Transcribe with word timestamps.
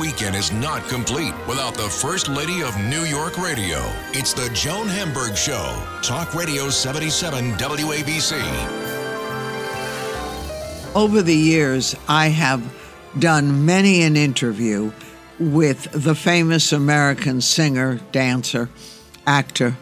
weekend 0.00 0.34
is 0.34 0.50
not 0.50 0.88
complete 0.88 1.34
without 1.46 1.74
the 1.74 1.86
First 1.90 2.30
Lady 2.30 2.62
of 2.62 2.74
New 2.84 3.02
York 3.02 3.36
Radio. 3.36 3.80
It's 4.12 4.32
the 4.32 4.48
Joan 4.54 4.88
Hamburg 4.88 5.36
Show. 5.36 5.78
Talk 6.00 6.34
Radio 6.34 6.70
77 6.70 7.52
WABC. 7.52 8.32
Over 10.94 11.20
the 11.20 11.36
years, 11.36 11.94
I 12.08 12.28
have 12.28 12.62
done 13.18 13.66
many 13.66 14.00
an 14.00 14.16
interview 14.16 14.90
with 15.38 15.86
the 15.92 16.14
famous 16.14 16.72
American 16.72 17.42
singer, 17.42 18.00
dancer, 18.10 18.70
actor, 19.26 19.76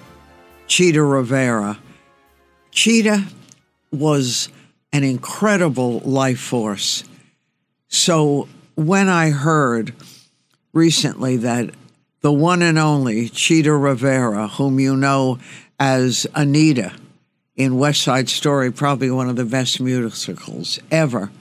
Chita 0.67 1.01
Rivera. 1.01 1.79
Chita 2.73 3.25
was 3.93 4.49
an 4.93 5.05
incredible 5.05 6.01
life 6.01 6.41
force. 6.41 7.05
So 7.87 8.49
when 8.79 9.09
I 9.09 9.31
heard 9.31 9.93
recently 10.73 11.37
that 11.39 11.71
the 12.21 12.33
one 12.33 12.63
and 12.63 12.79
only 12.79 13.29
Chita 13.29 13.75
Rivera, 13.75 14.47
whom 14.47 14.79
you 14.79 14.97
know 14.97 15.41
as 15.81 16.29
Anita 16.33 16.93
in 17.57 17.77
West 17.77 18.03
Side 18.03 18.29
Story, 18.29 18.71
probably 18.71 19.11
one 19.11 19.29
of 19.29 19.35
the 19.35 19.45
best 19.45 19.81
musicals 19.81 20.79
ever, 20.93 21.33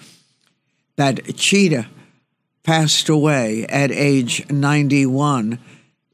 that 0.96 1.36
Chita 1.38 1.86
passed 2.64 3.08
away 3.08 3.68
at 3.68 3.92
age 3.92 4.50
91, 4.50 5.60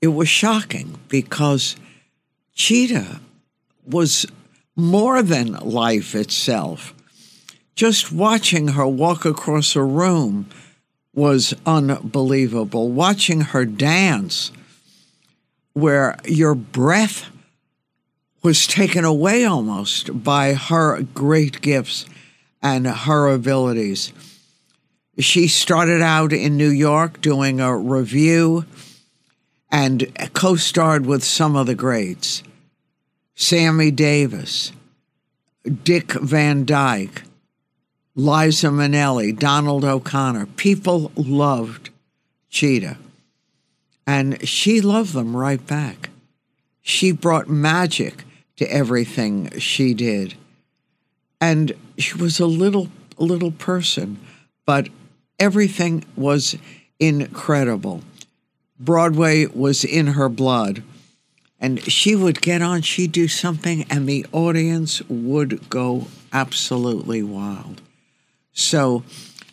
it 0.02 0.08
was 0.08 0.28
shocking 0.28 1.00
because 1.08 1.78
Chita 2.54 3.22
was 3.86 4.26
more 4.76 5.22
than 5.22 5.54
life 5.54 6.16
itself. 6.16 6.94
Just 7.76 8.12
watching 8.12 8.70
her 8.70 8.86
walk 8.86 9.24
across 9.24 9.78
a 9.78 9.84
room 9.84 10.50
was 11.14 11.54
unbelievable. 11.66 12.90
Watching 12.90 13.42
her 13.42 13.66
dance, 13.66 14.52
where 15.74 16.18
your 16.26 16.56
breath 16.56 17.30
was 18.42 18.68
taken 18.68 19.06
away 19.06 19.46
almost 19.46 20.24
by 20.24 20.54
her 20.54 21.02
great 21.02 21.62
gifts 21.62 22.06
and 22.62 22.86
her 22.86 23.30
abilities. 23.30 24.12
She 25.20 25.48
started 25.48 26.02
out 26.02 26.34
in 26.34 26.58
New 26.58 26.70
York 26.70 27.22
doing 27.22 27.60
a 27.60 27.76
revue 27.76 28.66
and 29.72 30.12
co 30.34 30.56
starred 30.56 31.06
with 31.06 31.24
some 31.24 31.56
of 31.56 31.68
the 31.68 31.76
greats 31.76 32.44
Sammy 33.36 33.92
Davis, 33.92 34.72
Dick 35.84 36.12
Van 36.14 36.66
Dyke, 36.66 37.24
Liza 38.16 38.68
Minnelli, 38.68 39.38
Donald 39.38 39.84
O'Connor. 39.84 40.46
People 40.46 41.12
loved 41.16 41.90
Chita. 42.50 42.98
And 44.06 44.48
she 44.48 44.82
loved 44.82 45.14
them 45.14 45.36
right 45.36 45.66
back. 45.66 46.10
She 46.82 47.12
brought 47.12 47.50
magic 47.50 48.24
to 48.58 48.72
everything 48.72 49.58
she 49.58 49.96
did. 49.96 50.36
And 51.42 51.74
she 51.98 52.16
was 52.16 52.40
a 52.40 52.46
little 52.46 52.90
little 53.18 53.52
person, 53.52 54.20
but 54.66 54.90
everything 55.40 56.04
was 56.16 56.56
incredible. 57.00 58.02
Broadway 58.80 59.46
was 59.48 59.84
in 59.84 60.08
her 60.08 60.30
blood. 60.30 60.84
And 61.60 61.82
she 61.82 62.16
would 62.16 62.42
get 62.42 62.62
on, 62.62 62.82
she'd 62.82 63.14
do 63.14 63.28
something, 63.28 63.86
and 63.90 64.08
the 64.08 64.26
audience 64.34 65.02
would 65.08 65.70
go 65.70 66.08
absolutely 66.34 67.24
wild. 67.24 67.82
So, 68.54 69.04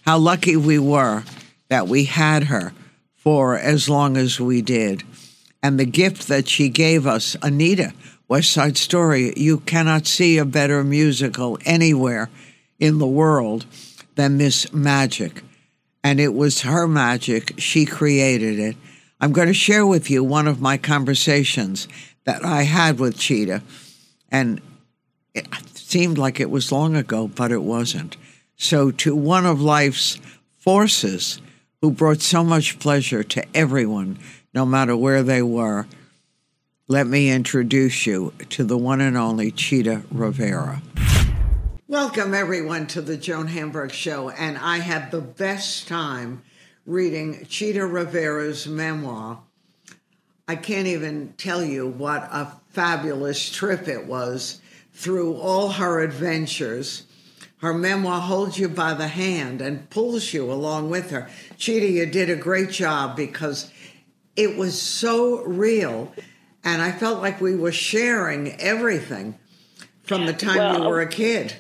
how 0.03 0.19
lucky 0.19 0.57
we 0.57 0.79
were 0.79 1.25
that 1.69 1.89
we 1.89 2.05
had 2.05 2.45
her 2.45 2.73
for 3.17 3.59
as 3.59 3.89
long 3.89 4.17
as 4.17 4.41
we 4.41 4.63
did. 4.63 5.03
And 5.63 5.79
the 5.79 5.85
gift 5.85 6.29
that 6.29 6.49
she 6.49 6.69
gave 6.69 7.07
us, 7.07 7.37
Anita, 7.43 7.93
West 8.29 8.53
Side 8.53 8.77
Story, 8.77 9.33
you 9.37 9.61
cannot 9.61 10.07
see 10.07 10.39
a 10.39 10.45
better 10.45 10.83
musical 10.83 11.59
anywhere 11.65 12.31
in 12.79 12.99
the 12.99 13.07
world 13.07 13.67
than 14.15 14.39
this 14.39 14.73
magic. 14.73 15.43
And 16.03 16.19
it 16.19 16.35
was 16.35 16.63
her 16.63 16.89
magic, 16.89 17.55
she 17.59 17.85
created 17.85 18.59
it. 18.59 18.77
I'm 19.21 19.33
going 19.33 19.49
to 19.49 19.55
share 19.55 19.87
with 19.87 20.11
you 20.11 20.25
one 20.25 20.49
of 20.49 20.63
my 20.63 20.79
conversations 20.79 21.89
that 22.25 22.43
I 22.45 22.63
had 22.63 22.99
with 22.99 23.19
Chita. 23.19 23.63
And 24.31 24.63
it 25.35 25.47
seemed 25.75 26.17
like 26.17 26.41
it 26.41 26.51
was 26.51 26.73
long 26.73 26.97
ago, 26.97 27.29
but 27.29 27.53
it 27.53 27.63
wasn't. 27.63 28.17
So, 28.63 28.91
to 28.91 29.17
one 29.17 29.47
of 29.47 29.63
life's 29.63 30.21
forces 30.59 31.41
who 31.81 31.91
brought 31.91 32.21
so 32.21 32.45
much 32.45 32.79
pleasure 32.79 33.25
to 33.25 33.43
everyone, 33.57 34.19
no 34.53 34.67
matter 34.67 34.95
where 34.95 35.23
they 35.23 35.41
were, 35.41 35.87
let 36.87 37.07
me 37.07 37.31
introduce 37.31 38.07
you 38.07 38.35
to 38.51 38.63
the 38.63 38.77
one 38.77 39.01
and 39.01 39.17
only 39.17 39.51
Chita 39.51 40.03
Rivera. 40.13 40.83
Welcome, 41.89 42.35
everyone, 42.35 42.87
to 42.89 43.01
the 43.01 43.17
Joan 43.17 43.47
Hamburg 43.47 43.93
Show. 43.93 44.29
And 44.29 44.59
I 44.59 44.77
had 44.77 45.11
the 45.11 45.23
best 45.23 45.89
time 45.89 46.43
reading 46.85 47.47
Chita 47.49 47.87
Rivera's 47.87 48.67
memoir. 48.67 49.41
I 50.47 50.57
can't 50.57 50.87
even 50.87 51.33
tell 51.39 51.65
you 51.65 51.89
what 51.89 52.25
a 52.25 52.53
fabulous 52.73 53.51
trip 53.51 53.89
it 53.89 54.05
was 54.05 54.61
through 54.93 55.37
all 55.37 55.71
her 55.71 56.01
adventures. 56.01 57.05
Her 57.61 57.75
memoir 57.75 58.21
holds 58.21 58.59
you 58.59 58.69
by 58.69 58.95
the 58.95 59.09
hand 59.09 59.61
and 59.61 59.89
pulls 59.91 60.33
you 60.33 60.51
along 60.51 60.89
with 60.89 61.11
her. 61.11 61.29
Chita, 61.59 61.87
you 61.87 62.07
did 62.07 62.31
a 62.31 62.37
great 62.37 62.71
job 62.71 63.17
because 63.17 63.71
it 64.35 64.57
was 64.57 64.81
so 64.81 65.45
real. 65.45 66.13
And 66.65 66.81
I 66.81 66.91
felt 66.91 67.21
like 67.21 67.41
we 67.41 67.55
were 67.55 67.73
sharing 67.73 68.59
everything 68.61 69.39
from 70.03 70.25
the 70.25 70.33
time 70.33 70.57
well, 70.57 70.79
you 70.79 70.89
were 70.89 71.01
a 71.01 71.07
kid. 71.07 71.55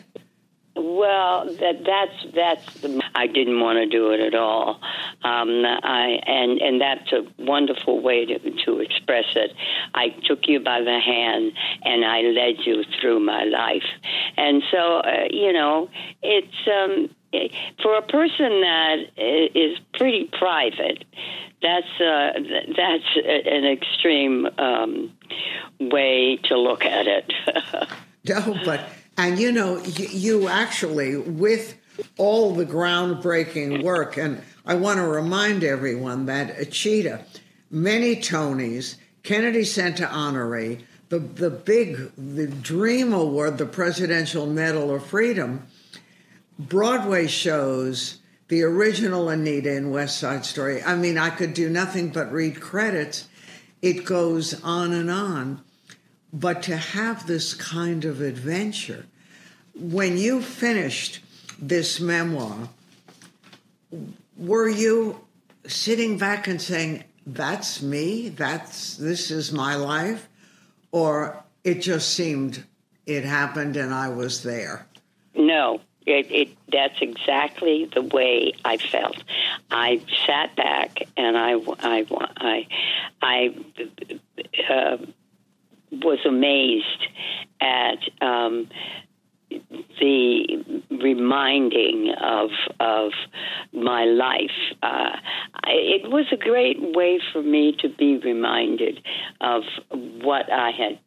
Well, 0.83 1.45
that 1.45 1.85
that's 1.85 2.35
that's 2.35 2.81
the, 2.81 3.03
I 3.15 3.27
didn't 3.27 3.61
want 3.61 3.77
to 3.77 3.87
do 3.87 4.13
it 4.13 4.21
at 4.21 4.35
all. 4.35 4.81
Um, 5.23 5.63
I 5.67 6.21
and 6.27 6.59
and 6.59 6.81
that's 6.81 7.13
a 7.13 7.27
wonderful 7.39 8.01
way 8.01 8.25
to 8.25 8.39
to 8.65 8.81
express 8.81 9.27
it. 9.37 9.53
I 9.93 10.09
took 10.25 10.49
you 10.49 10.59
by 10.59 10.81
the 10.81 10.99
hand 10.99 11.53
and 11.83 12.03
I 12.03 12.23
led 12.23 12.65
you 12.65 12.85
through 12.99 13.21
my 13.21 13.45
life, 13.45 13.85
and 14.39 14.63
so 14.71 15.01
uh, 15.01 15.27
you 15.31 15.53
know 15.53 15.91
it's 16.23 16.67
um, 16.67 17.11
for 17.83 17.97
a 17.97 18.03
person 18.03 18.63
that 18.63 18.97
is 19.19 19.79
pretty 19.99 20.31
private. 20.33 21.05
That's 21.61 22.01
uh, 22.01 22.41
that's 22.75 23.17
an 23.27 23.67
extreme 23.67 24.49
um, 24.57 25.13
way 25.79 26.39
to 26.45 26.57
look 26.57 26.87
at 26.87 27.07
it. 27.07 27.33
no, 28.25 28.59
but 28.65 28.81
and 29.21 29.39
you 29.39 29.53
know, 29.53 29.77
you 29.85 30.49
actually, 30.49 31.15
with 31.15 31.77
all 32.17 32.55
the 32.55 32.65
groundbreaking 32.65 33.83
work, 33.83 34.17
and 34.17 34.41
I 34.65 34.77
want 34.77 34.97
to 34.97 35.07
remind 35.07 35.63
everyone 35.63 36.25
that 36.25 36.71
Chita, 36.73 37.27
many 37.71 38.17
Tonys, 38.17 38.97
Kennedy 39.23 39.65
Center 39.65 40.07
honoree, 40.07 40.85
the, 41.11 41.19
the 41.19 41.51
big, 41.51 42.11
the 42.17 42.47
Dream 42.47 43.13
Award, 43.13 43.59
the 43.59 43.67
Presidential 43.67 44.47
Medal 44.47 44.95
of 44.95 45.05
Freedom, 45.05 45.67
Broadway 46.59 47.27
shows, 47.27 48.21
the 48.49 48.63
original 48.63 49.29
Anita 49.29 49.77
in 49.77 49.91
West 49.91 50.19
Side 50.19 50.47
Story. 50.47 50.83
I 50.83 50.97
mean, 50.97 51.19
I 51.19 51.29
could 51.29 51.53
do 51.53 51.69
nothing 51.69 52.09
but 52.09 52.33
read 52.33 52.59
credits. 52.59 53.29
It 53.83 54.07
goes 54.07 54.63
on 54.65 54.95
and 54.95 55.11
on. 55.11 55.63
But 56.33 56.63
to 56.65 56.77
have 56.77 57.27
this 57.27 57.55
kind 57.55 58.05
of 58.05 58.21
adventure, 58.21 59.07
when 59.81 60.19
you 60.19 60.43
finished 60.43 61.21
this 61.59 62.01
memoir, 62.01 62.69
were 64.37 64.69
you 64.69 65.21
sitting 65.67 66.19
back 66.19 66.47
and 66.49 66.60
saying, 66.60 67.04
that's 67.27 67.83
me, 67.83 68.28
that's 68.28 68.97
this 68.97 69.31
is 69.31 69.53
my 69.53 69.75
life? 69.77 70.28
Or 70.93 71.43
it 71.65 71.83
just 71.83 72.15
seemed 72.15 72.65
it 73.07 73.25
happened 73.25 73.77
and 73.77 73.93
I 73.93 74.09
was 74.09 74.43
there? 74.43 74.87
No, 75.34 75.81
it, 76.07 76.31
it, 76.31 76.49
that's 76.71 77.01
exactly 77.01 77.91
the 77.93 78.03
way 78.03 78.53
I 78.65 78.77
felt. 78.77 79.22
I 79.71 80.03
sat 80.27 80.57
back 80.57 81.03
and 81.16 81.37
I, 81.37 81.53
I, 81.81 82.07
I, 82.37 82.66
I 83.22 83.54
uh, 84.69 84.97
was 85.93 86.19
amazed 86.27 87.07
at 87.60 87.99
um, 88.21 88.69
the 90.01 90.83
reminding 90.91 92.15
of 92.23 92.51
of 92.79 93.13
my 93.73 94.05
life. 94.05 94.51
Uh, 94.83 95.17
it 95.67 96.11
was 96.11 96.27
a 96.33 96.37
great 96.37 96.79
way 96.81 97.21
for 97.33 97.43
me 97.43 97.77
to 97.81 97.89
be 97.89 98.19
reminded 98.19 99.01
of 99.41 99.63
what 99.91 100.51
I 100.53 100.71
had 100.71 100.99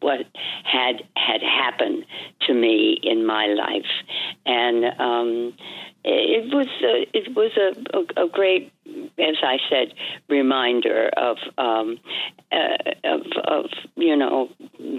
what 0.00 0.20
had 0.64 1.02
had 1.16 1.42
happened 1.42 2.04
to 2.46 2.54
me 2.54 2.98
in 3.02 3.26
my 3.26 3.46
life, 3.46 3.90
and 4.46 4.84
um, 5.00 5.54
it 6.04 6.52
was 6.52 6.66
a, 6.82 7.06
it 7.16 7.34
was 7.36 7.52
a, 7.56 7.96
a, 7.96 8.26
a 8.26 8.28
great 8.28 8.72
as 9.18 9.36
I 9.42 9.58
said, 9.70 9.94
reminder 10.28 11.10
of 11.16 11.36
um, 11.58 11.98
uh, 12.50 12.76
of, 13.04 13.20
of 13.44 13.70
you 13.96 14.16
know 14.16 14.50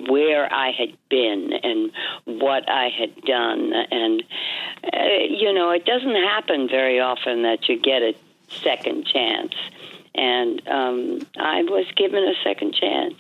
where 0.07 0.51
I 0.51 0.71
had 0.71 0.97
been 1.09 1.51
and 1.63 1.91
what 2.25 2.69
I 2.69 2.89
had 2.89 3.15
done, 3.23 3.73
and 3.91 4.23
uh, 4.93 5.23
you 5.29 5.53
know 5.53 5.71
it 5.71 5.85
doesn't 5.85 6.15
happen 6.15 6.67
very 6.69 6.99
often 6.99 7.43
that 7.43 7.67
you 7.67 7.79
get 7.79 8.01
a 8.01 8.15
second 8.63 9.05
chance, 9.05 9.53
and 10.15 10.61
um, 10.67 11.19
I 11.37 11.63
was 11.63 11.85
given 11.95 12.23
a 12.23 12.35
second 12.43 12.75
chance. 12.75 13.15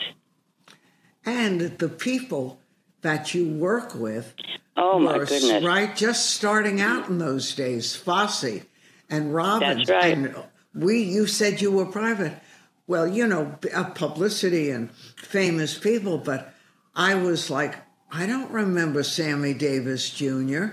And 1.25 1.61
the 1.77 1.89
people 1.89 2.59
that 3.01 3.33
you 3.33 3.47
work 3.49 3.95
with 3.95 4.33
Oh 4.75 4.99
my 4.99 5.17
were, 5.17 5.25
goodness! 5.25 5.63
right, 5.63 5.95
just 5.95 6.31
starting 6.31 6.81
out 6.81 7.07
in 7.09 7.19
those 7.19 7.53
days, 7.53 7.95
Fosse 7.95 8.61
and 9.09 9.33
Robbins. 9.33 9.87
That's 9.87 9.89
right. 9.89 10.17
And 10.17 10.35
we, 10.73 11.01
you 11.03 11.27
said 11.27 11.61
you 11.61 11.71
were 11.71 11.85
private. 11.85 12.33
Well, 12.87 13.07
you 13.07 13.27
know, 13.27 13.55
uh, 13.73 13.85
publicity 13.91 14.69
and 14.71 14.91
famous 14.91 15.77
people, 15.77 16.17
but 16.17 16.53
I 16.95 17.15
was 17.15 17.49
like, 17.49 17.75
I 18.11 18.25
don't 18.25 18.51
remember 18.51 19.03
Sammy 19.03 19.53
Davis 19.53 20.09
Jr. 20.09 20.65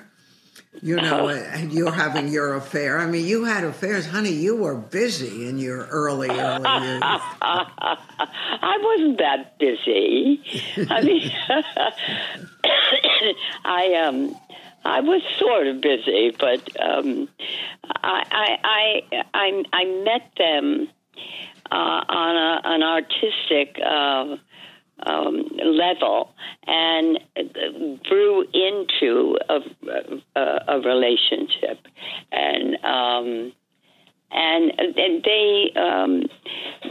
You 0.82 0.96
know, 0.96 1.28
and 1.28 1.72
you're 1.72 1.90
having 1.90 2.28
your 2.28 2.54
affair. 2.54 3.00
I 3.00 3.06
mean, 3.06 3.26
you 3.26 3.44
had 3.44 3.64
affairs, 3.64 4.06
honey. 4.06 4.30
You 4.30 4.54
were 4.54 4.76
busy 4.76 5.48
in 5.48 5.58
your 5.58 5.86
early, 5.86 6.30
early 6.30 6.38
years. 6.38 7.02
I 7.42 8.78
wasn't 8.80 9.18
that 9.18 9.58
busy. 9.58 10.40
I 10.88 11.02
mean, 11.02 11.32
I 13.64 13.94
um, 14.06 14.36
I 14.84 15.00
was 15.00 15.22
sort 15.38 15.66
of 15.66 15.80
busy, 15.80 16.34
but 16.38 16.60
um, 16.80 17.28
I, 18.02 18.24
I 18.30 19.02
I 19.12 19.24
I 19.34 19.64
I 19.72 19.84
met 20.04 20.30
them 20.38 20.88
uh, 21.70 22.04
on 22.08 22.36
a, 22.36 22.60
an 22.64 22.82
artistic. 22.82 23.78
Uh, 23.84 24.36
um, 25.06 25.48
level 25.64 26.30
and 26.66 27.18
grew 28.04 28.44
into 28.52 29.36
a, 29.48 29.60
a, 30.36 30.64
a 30.68 30.80
relationship, 30.80 31.78
and 32.32 32.74
um, 32.84 33.52
and 34.32 34.72
they 35.24 35.72
um, 35.76 36.22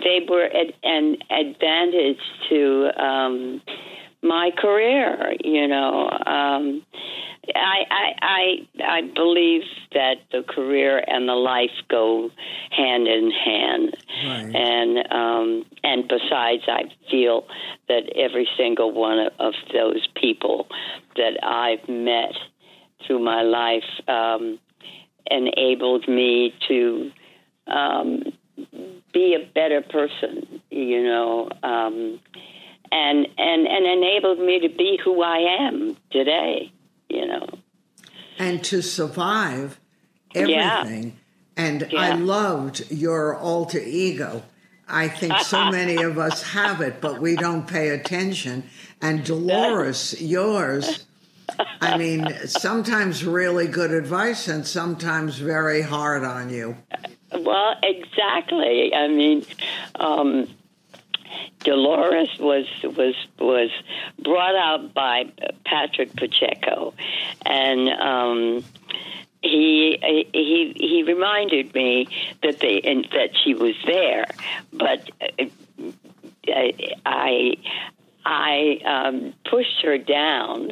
they 0.04 0.26
were 0.30 0.44
at 0.46 0.74
an 0.84 1.18
advantage 1.30 2.20
to 2.50 2.90
um, 3.02 3.62
my 4.22 4.52
career. 4.58 5.34
You 5.44 5.68
know, 5.68 6.10
um, 6.10 6.86
I, 7.56 7.84
I 7.90 8.14
I 8.22 8.68
I 8.84 9.02
believe 9.16 9.64
that 9.94 10.16
the 10.32 10.44
career 10.44 11.02
and 11.08 11.28
the 11.28 11.34
life 11.34 11.72
go 11.90 12.30
hand 12.72 13.08
in 13.08 13.32
hand, 13.32 13.98
Right. 14.26 14.56
and 14.56 14.98
um, 14.98 15.06
and 15.06 15.08
besides, 16.10 16.64
I 16.68 16.84
feel 17.10 17.48
that 17.88 18.04
every 18.16 18.48
single 18.58 18.92
one 18.92 19.20
of 19.40 19.54
those 19.72 20.08
people 20.20 20.68
that 21.16 21.42
I've 21.44 21.88
met 21.88 22.34
through 23.06 23.20
my 23.20 23.44
life 23.44 23.84
um, 24.08 24.60
enabled 25.30 26.08
me 26.08 26.54
to 26.68 27.12
um, 27.68 28.24
be 29.14 29.36
a 29.36 29.46
better 29.54 29.82
person, 29.82 30.62
you 30.70 31.04
know, 31.04 31.50
um, 31.64 32.20
and 32.92 33.28
and 33.38 33.68
and 33.68 33.86
enabled 33.86 34.40
me 34.40 34.60
to 34.62 34.70
be 34.70 35.00
who 35.04 35.22
I 35.22 35.38
am 35.62 35.96
today, 36.12 36.72
you 37.08 37.26
know. 37.28 37.46
and 38.38 38.64
to 38.66 38.82
survive 38.82 39.80
Yeah. 40.34 40.82
everything. 40.82 41.20
And 41.56 41.90
I 41.96 42.14
loved 42.16 42.90
your 42.90 43.36
alter 43.36 43.80
ego. 43.80 44.44
I 44.90 45.08
think 45.08 45.38
so 45.40 45.66
many 45.72 45.98
of 46.04 46.18
us 46.18 46.44
have 46.44 46.82
it, 46.82 47.02
but 47.02 47.22
we 47.22 47.36
don't 47.36 47.68
pay 47.68 47.90
attention. 47.90 48.70
And 49.02 49.24
Dolores, 49.24 50.20
yours, 50.22 51.06
I 51.82 51.98
mean, 51.98 52.28
sometimes 52.48 53.24
really 53.24 53.68
good 53.68 53.92
advice 53.92 54.48
and 54.48 54.66
sometimes 54.66 55.38
very 55.38 55.82
hard 55.82 56.24
on 56.24 56.50
you. 56.50 56.78
Well, 57.32 57.76
exactly. 57.84 58.94
I 58.94 59.08
mean, 59.08 59.46
um, 59.96 60.48
Dolores 61.60 62.30
was 62.40 62.66
was 62.84 63.16
was 63.38 63.70
brought 64.24 64.56
out 64.56 64.94
by 64.94 65.32
Patrick 65.66 66.16
Pacheco, 66.16 66.94
and 67.46 67.90
um, 67.90 68.64
he 69.42 69.98
he 70.34 70.74
he 70.76 71.04
reminded 71.04 71.74
me 71.74 72.08
that 72.44 72.60
they 72.60 72.82
and 72.82 73.08
that 73.12 73.30
she 73.44 73.54
was 73.54 73.76
there, 73.86 74.26
but 74.74 75.10
uh, 75.22 75.46
I 77.06 77.56
I 78.26 78.80
um, 78.86 79.34
pushed 79.50 79.82
her 79.84 79.98
down 79.98 80.72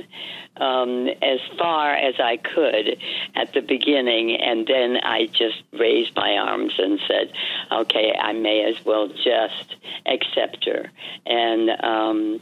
um, 0.58 1.08
as 1.22 1.40
far 1.58 1.94
as 1.94 2.16
I 2.20 2.38
could 2.38 2.98
at 3.36 3.54
the 3.54 3.62
beginning, 3.62 4.36
and 4.36 4.68
then 4.68 4.98
I 4.98 5.28
just 5.28 5.64
raised 5.72 6.16
my 6.16 6.38
arms 6.38 6.74
and 6.78 7.00
said, 7.08 7.32
"Okay, 7.72 8.14
I 8.20 8.34
may 8.34 8.64
as 8.64 8.84
well 8.86 9.08
just 9.08 9.76
accept 10.06 10.66
her." 10.66 10.92
And 11.26 11.70
um, 11.84 12.42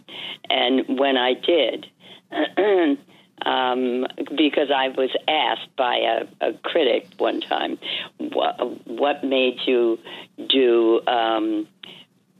and 0.49 0.97
when 0.99 1.17
I 1.17 1.33
did. 1.33 1.87
Um, 3.41 4.07
because 4.35 4.71
I 4.73 4.87
was 4.89 5.09
asked 5.27 5.75
by 5.75 5.97
a, 5.97 6.49
a 6.49 6.53
critic 6.53 7.07
one 7.17 7.41
time, 7.41 7.77
what, 8.17 8.87
what 8.87 9.23
made 9.23 9.59
you 9.65 9.99
do 10.49 11.01
um, 11.05 11.67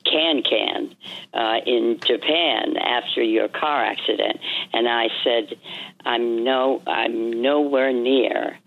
can 0.06 0.44
can 0.44 0.96
uh, 1.34 1.60
in 1.66 2.00
Japan 2.06 2.78
after 2.78 3.22
your 3.22 3.48
car 3.48 3.84
accident, 3.84 4.40
and 4.74 4.88
I 4.88 5.10
said, 5.24 5.58
"I'm 6.06 6.44
no, 6.44 6.82
I'm 6.88 7.42
nowhere 7.42 7.92
near 7.92 8.58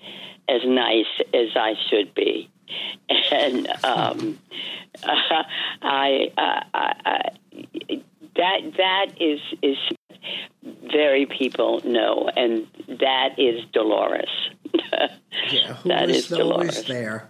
as 0.49 0.63
nice 0.65 1.07
as 1.33 1.49
I 1.57 1.75
should 1.89 2.15
be," 2.15 2.51
and 3.31 3.69
um, 3.85 4.39
I, 5.05 5.45
I, 5.83 6.33
I, 6.37 6.95
I, 7.05 8.03
that 8.37 8.61
that 8.77 9.07
is 9.21 9.41
is 9.63 9.79
very 10.91 11.27
people 11.27 11.81
know, 11.85 12.31
and 12.37 12.67
that 13.01 13.39
is 13.39 13.65
Dolores. 13.73 14.29
Yeah, 15.53 15.75
who 15.75 15.89
That 15.91 16.09
was 16.09 16.17
is 16.17 16.29
Dolores. 16.29 16.51
always 16.77 16.85
there. 16.85 17.29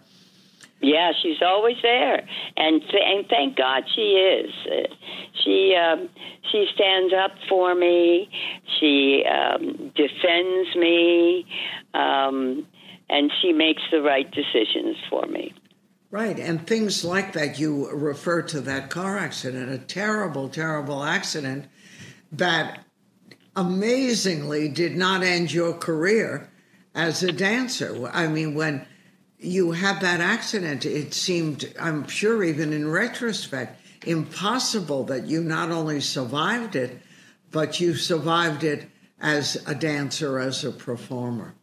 Yeah, 0.81 1.12
she's 1.23 1.43
always 1.43 1.76
there, 1.82 2.26
and 2.56 2.81
th- 2.81 3.03
and 3.05 3.27
thank 3.29 3.56
God 3.56 3.82
she 3.94 4.01
is. 4.01 4.53
She 5.44 5.74
um, 5.77 6.08
she 6.51 6.67
stands 6.74 7.13
up 7.13 7.32
for 7.48 7.74
me. 7.74 8.31
She 8.79 9.24
um, 9.24 9.93
defends 9.94 10.74
me, 10.77 11.46
um, 11.94 12.67
and 13.10 13.31
she 13.43 13.53
makes 13.53 13.82
the 13.91 14.01
right 14.03 14.31
decisions 14.31 14.96
for 15.10 15.27
me. 15.27 15.53
Right, 16.10 16.39
and 16.39 16.67
things 16.67 17.05
like 17.05 17.32
that. 17.34 17.58
You 17.58 17.91
refer 17.91 18.43
to 18.43 18.60
that 18.63 18.89
car 18.89 19.19
accident, 19.19 19.70
a 19.70 19.79
terrible, 19.79 20.48
terrible 20.48 21.03
accident 21.05 21.67
that 22.32 22.85
amazingly 23.56 24.69
did 24.69 24.97
not 24.97 25.23
end 25.23 25.53
your 25.53 25.73
career 25.73 26.49
as 26.94 27.23
a 27.23 27.32
dancer. 27.32 28.08
I 28.13 28.29
mean, 28.29 28.55
when 28.55 28.87
you 29.39 29.73
had 29.73 30.01
that 30.01 30.20
accident, 30.20 30.85
it 30.85 31.15
seemed, 31.15 31.73
I'm 31.81 32.06
sure, 32.08 32.43
even 32.43 32.73
in 32.73 32.91
retrospect, 32.91 33.81
impossible 34.06 35.05
that 35.05 35.27
you 35.27 35.43
not 35.43 35.70
only 35.70 36.01
survived 36.01 36.77
it, 36.77 37.01
but 37.51 37.81
you 37.81 37.94
survived 37.94 38.65
it 38.65 38.89
as 39.20 39.63
a 39.67 39.75
dancer, 39.75 40.39
as 40.39 40.65
a 40.65 40.70
performer. 40.70 41.55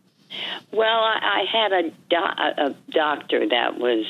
Well, 0.71 0.99
I, 1.03 1.45
had 1.51 1.71
a, 1.71 1.89
do- 2.09 2.15
a 2.17 2.75
doctor 2.89 3.47
that 3.47 3.77
was 3.77 4.05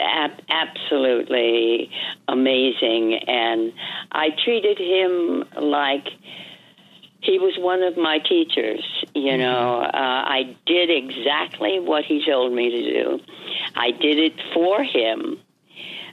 ab- 0.00 0.40
absolutely 0.48 1.90
amazing, 2.26 3.14
and 3.26 3.72
I 4.12 4.30
treated 4.44 4.78
him 4.78 5.44
like 5.60 6.08
he 7.20 7.38
was 7.38 7.56
one 7.58 7.82
of 7.82 7.96
my 7.96 8.18
teachers. 8.18 8.84
You 9.14 9.36
know, 9.36 9.80
uh, 9.82 9.90
I 9.92 10.56
did 10.66 10.90
exactly 10.90 11.80
what 11.80 12.04
he 12.04 12.24
told 12.24 12.52
me 12.52 12.70
to 12.70 12.92
do. 12.92 13.20
I 13.74 13.90
did 13.90 14.18
it 14.18 14.34
for 14.54 14.82
him. 14.82 15.40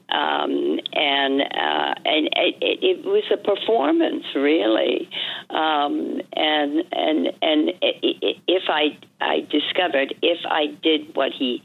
Um, 0.08 0.80
and 0.94 1.42
uh, 1.42 1.96
and 2.06 2.28
it, 2.36 2.56
it, 2.62 3.06
was 3.06 3.24
a 3.34 3.38
performance, 3.38 4.24
really. 4.36 5.10
Um, 5.50 6.22
and 6.34 6.84
and 6.92 7.28
and 7.42 7.72
if 7.82 8.64
I 8.70 8.98
I 9.20 9.40
discovered 9.50 10.14
if 10.22 10.38
I 10.46 10.68
did 10.84 11.16
what 11.16 11.32
he 11.32 11.64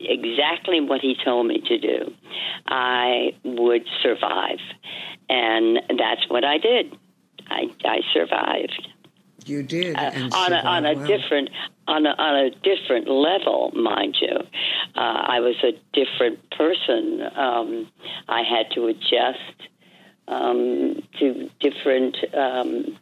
exactly 0.00 0.80
what 0.80 1.00
he 1.00 1.16
told 1.24 1.46
me 1.46 1.60
to 1.66 1.78
do, 1.78 2.12
I 2.66 3.34
would 3.44 3.86
survive, 4.02 4.60
and 5.28 5.80
that's 5.98 6.28
what 6.28 6.44
I 6.44 6.58
did. 6.58 6.96
I 7.48 7.66
I 7.84 8.00
survived. 8.12 8.88
You 9.46 9.62
did 9.62 9.96
uh, 9.96 10.10
on 10.32 10.52
a, 10.52 10.56
on 10.56 10.86
a 10.86 10.94
well. 10.94 11.06
different 11.06 11.50
on 11.86 12.06
a, 12.06 12.10
on 12.10 12.46
a 12.46 12.50
different 12.50 13.08
level, 13.08 13.70
mind 13.74 14.16
you. 14.20 14.36
Uh, 14.94 15.00
I 15.00 15.40
was 15.40 15.56
a 15.62 15.72
different 15.92 16.50
person. 16.50 17.22
Um, 17.34 17.90
I 18.28 18.42
had 18.42 18.70
to 18.74 18.86
adjust 18.88 19.68
um, 20.28 21.02
to 21.18 21.50
different. 21.60 22.16
Um, 22.34 22.98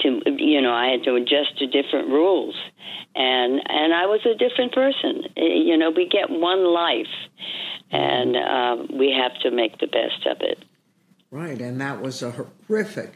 to 0.00 0.20
you 0.26 0.60
know, 0.60 0.72
I 0.72 0.88
had 0.88 1.02
to 1.04 1.14
adjust 1.14 1.58
to 1.58 1.66
different 1.66 2.08
rules, 2.08 2.54
and 3.14 3.60
and 3.66 3.94
I 3.94 4.06
was 4.06 4.20
a 4.26 4.34
different 4.34 4.72
person. 4.72 5.24
You 5.36 5.76
know, 5.76 5.90
we 5.90 6.08
get 6.08 6.30
one 6.30 6.64
life, 6.64 7.14
and 7.90 8.36
uh, 8.36 8.94
we 8.98 9.12
have 9.12 9.38
to 9.42 9.50
make 9.50 9.78
the 9.78 9.86
best 9.86 10.26
of 10.26 10.38
it. 10.40 10.64
Right, 11.30 11.60
and 11.60 11.80
that 11.80 12.00
was 12.00 12.22
a 12.22 12.30
horrific 12.30 13.14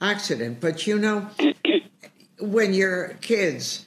accident. 0.00 0.60
But 0.60 0.86
you 0.86 0.98
know, 0.98 1.30
when 2.40 2.74
you're 2.74 3.14
kids, 3.20 3.86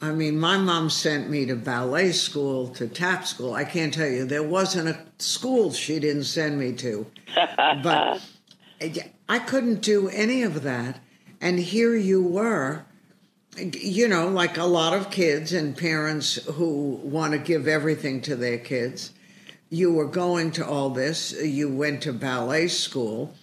I 0.00 0.10
mean, 0.10 0.38
my 0.38 0.56
mom 0.56 0.90
sent 0.90 1.30
me 1.30 1.46
to 1.46 1.54
ballet 1.54 2.10
school, 2.12 2.68
to 2.70 2.88
tap 2.88 3.24
school. 3.24 3.54
I 3.54 3.64
can't 3.64 3.94
tell 3.94 4.08
you, 4.08 4.24
there 4.24 4.42
wasn't 4.42 4.88
a 4.88 4.98
school 5.18 5.72
she 5.72 6.00
didn't 6.00 6.24
send 6.24 6.58
me 6.58 6.72
to. 6.74 7.06
But 7.82 8.20
I 9.28 9.38
couldn't 9.38 9.80
do 9.80 10.08
any 10.08 10.42
of 10.42 10.62
that. 10.64 10.98
And 11.42 11.58
here 11.58 11.96
you 11.96 12.22
were, 12.22 12.84
you 13.58 14.06
know, 14.06 14.28
like 14.28 14.56
a 14.56 14.64
lot 14.64 14.94
of 14.94 15.10
kids 15.10 15.52
and 15.52 15.76
parents 15.76 16.36
who 16.36 17.00
want 17.02 17.32
to 17.32 17.38
give 17.38 17.66
everything 17.66 18.20
to 18.22 18.36
their 18.36 18.58
kids. 18.58 19.12
You 19.68 19.92
were 19.92 20.06
going 20.06 20.52
to 20.52 20.66
all 20.66 20.90
this, 20.90 21.32
you 21.32 21.68
went 21.68 22.02
to 22.02 22.12
ballet 22.12 22.68
school, 22.68 23.34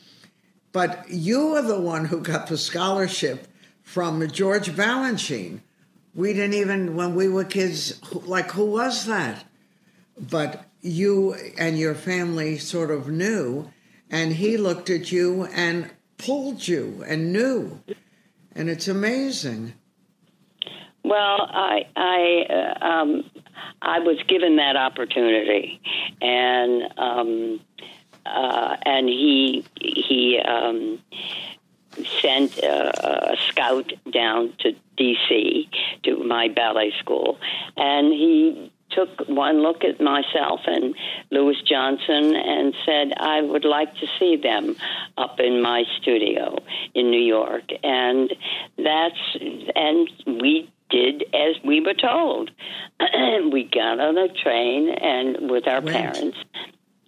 but 0.72 1.10
you 1.10 1.48
were 1.48 1.62
the 1.62 1.82
one 1.82 2.06
who 2.06 2.22
got 2.22 2.48
the 2.48 2.58
scholarship 2.58 3.48
from 3.82 4.26
George 4.30 4.70
Balanchine. 4.70 5.60
We 6.16 6.32
didn't 6.32 6.54
even, 6.54 6.96
when 6.96 7.16
we 7.16 7.28
were 7.28 7.44
kids, 7.44 8.00
like, 8.14 8.52
who 8.52 8.66
was 8.66 9.08
that? 9.08 9.44
But 10.18 10.66
you 10.82 11.36
and 11.58 11.78
your 11.78 11.96
family 11.96 12.60
sort 12.60 12.92
of 12.92 13.10
knew, 13.10 13.72
and 14.10 14.32
he 14.34 14.56
looked 14.56 14.90
at 14.90 15.12
you 15.12 15.46
and 15.54 15.92
pulled 16.20 16.68
you 16.68 17.04
and 17.08 17.34
knew. 17.34 17.82
And 18.54 18.70
it's 18.70 18.88
amazing. 18.88 19.74
Well, 21.04 21.48
I 21.50 21.88
I 21.96 22.46
uh, 22.54 22.86
um, 22.86 23.24
I 23.82 24.00
was 24.00 24.18
given 24.28 24.58
that 24.58 24.76
opportunity, 24.76 25.82
and 26.22 26.84
um, 26.98 27.60
uh, 28.26 28.76
and 28.86 29.08
he 29.08 29.66
he 29.80 30.40
um, 30.40 31.00
sent 32.22 32.58
a, 32.60 33.32
a 33.34 33.38
scout 33.48 33.92
down 34.12 34.54
to 34.60 34.74
D.C. 34.98 35.70
to 36.04 36.18
my 36.24 36.50
ballet 36.50 36.94
school, 37.00 37.40
and 37.78 38.14
he 38.14 38.72
took 38.92 39.28
one 39.28 39.62
look 39.62 39.84
at 39.84 40.02
myself 40.02 40.62
and 40.66 40.96
Louis 41.32 41.56
Johnson 41.68 42.36
and 42.36 42.74
said, 42.86 43.14
I 43.18 43.42
would 43.42 43.66
like 43.66 43.94
to 43.96 44.08
see 44.20 44.36
them 44.36 44.76
up 45.18 45.40
in 45.40 45.62
my 45.62 45.84
studio 46.02 46.58
in 46.94 47.10
New 47.12 47.22
York. 47.22 47.70
And 47.84 48.34
that's, 48.78 49.38
and 49.76 50.10
we 50.42 50.72
did 50.90 51.24
as 51.34 51.56
we 51.64 51.82
were 51.82 51.94
told. 51.94 52.52
we 53.52 53.64
got 53.64 54.00
on 54.00 54.18
a 54.18 54.28
train 54.30 54.90
and 54.90 55.50
with 55.50 55.68
our 55.68 55.82
Went. 55.82 55.96
parents. 55.96 56.38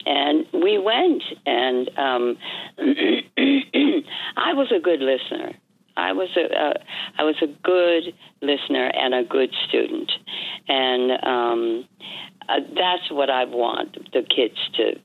And 0.04 0.48
we 0.52 0.80
went, 0.80 1.22
and 1.46 1.90
um, 1.96 2.38
I 4.38 4.54
was 4.54 4.72
a 4.76 4.80
good 4.80 5.00
listener. 5.00 5.54
I 6.02 6.14
was 6.14 6.30
a 6.36 6.46
uh, 6.54 6.74
I 7.20 7.24
was 7.24 7.36
a 7.42 7.48
good 7.48 8.14
listener 8.42 8.88
and 8.88 9.14
a 9.14 9.24
good 9.24 9.54
student, 9.68 10.12
and 10.68 11.12
um, 11.24 11.88
uh, 12.50 12.60
that's 12.76 13.12
what 13.12 13.30
I 13.30 13.46
want 13.46 14.12
the 14.12 14.24
kids 14.24 14.58
to 14.78 15.00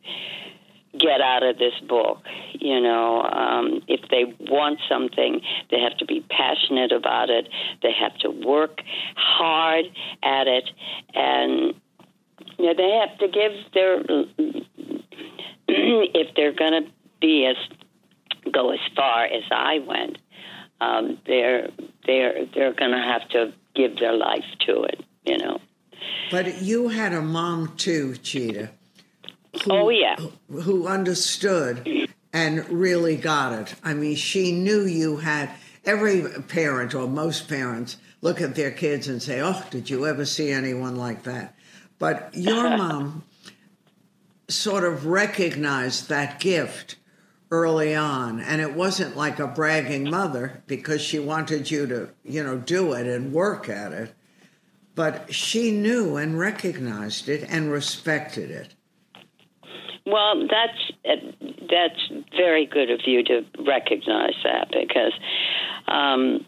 get 0.98 1.20
out 1.20 1.42
of 1.42 1.58
this 1.58 1.74
book. 1.86 2.22
You 2.54 2.80
know, 2.80 3.20
um, 3.20 3.82
if 3.88 4.08
they 4.08 4.34
want 4.50 4.80
something, 4.88 5.42
they 5.70 5.80
have 5.80 5.98
to 5.98 6.06
be 6.06 6.24
passionate 6.30 6.92
about 6.92 7.28
it. 7.28 7.46
They 7.82 7.92
have 7.92 8.16
to 8.20 8.30
work 8.30 8.80
hard 9.16 9.84
at 10.22 10.46
it, 10.46 10.70
and 11.14 11.74
you 12.58 12.66
know, 12.66 12.74
they 12.74 12.90
have 13.06 13.18
to 13.18 13.28
give 13.28 13.52
their 13.74 14.00
if 15.68 16.34
they're 16.34 16.54
going 16.54 16.84
to 16.84 16.90
be 17.20 17.44
as 17.44 17.56
go 18.52 18.70
as 18.70 18.80
far 18.94 19.24
as 19.24 19.42
I 19.50 19.80
went. 19.80 20.18
Um, 20.80 21.18
they're 21.26 21.70
they're 22.06 22.46
they're 22.54 22.74
going 22.74 22.92
to 22.92 23.02
have 23.02 23.28
to 23.30 23.52
give 23.74 23.98
their 23.98 24.12
life 24.12 24.44
to 24.66 24.82
it. 24.84 25.04
You 25.24 25.38
know. 25.38 25.60
But 26.30 26.62
you 26.62 26.88
had 26.88 27.12
a 27.12 27.22
mom 27.22 27.76
too, 27.76 28.16
Chita. 28.16 28.70
Who, 29.64 29.72
Oh, 29.72 29.88
yeah. 29.88 30.16
Who 30.50 30.86
understood 30.86 32.08
and 32.32 32.68
really 32.68 33.16
got 33.16 33.52
it. 33.58 33.74
I 33.82 33.94
mean, 33.94 34.16
she 34.16 34.52
knew 34.52 34.84
you 34.84 35.16
had 35.16 35.50
every 35.84 36.22
parent 36.48 36.94
or 36.94 37.08
most 37.08 37.48
parents 37.48 37.96
look 38.20 38.40
at 38.40 38.54
their 38.54 38.70
kids 38.70 39.08
and 39.08 39.22
say, 39.22 39.40
"Oh, 39.40 39.64
did 39.70 39.88
you 39.88 40.06
ever 40.06 40.24
see 40.24 40.50
anyone 40.50 40.96
like 40.96 41.22
that?" 41.22 41.54
But 41.98 42.30
your 42.34 42.68
mom 42.76 43.24
sort 44.48 44.84
of 44.84 45.06
recognized 45.06 46.08
that 46.08 46.40
gift 46.40 46.96
early 47.50 47.94
on. 47.94 48.40
And 48.40 48.60
it 48.60 48.74
wasn't 48.74 49.16
like 49.16 49.38
a 49.38 49.46
bragging 49.46 50.10
mother 50.10 50.62
because 50.66 51.00
she 51.00 51.18
wanted 51.18 51.70
you 51.70 51.86
to 51.86 52.10
you 52.24 52.42
know 52.42 52.58
do 52.58 52.92
it 52.92 53.06
and 53.06 53.32
work 53.32 53.68
at 53.68 53.92
it. 53.92 54.14
But 54.94 55.34
she 55.34 55.72
knew 55.72 56.16
and 56.16 56.38
recognized 56.38 57.28
it 57.28 57.44
and 57.48 57.70
respected 57.70 58.50
it. 58.50 58.74
Well, 60.06 60.46
that's 60.48 60.92
that's 61.68 62.10
very 62.36 62.64
good 62.64 62.90
of 62.90 63.00
you 63.06 63.24
to 63.24 63.44
recognize 63.66 64.34
that 64.44 64.70
because 64.70 65.12
um, 65.88 66.46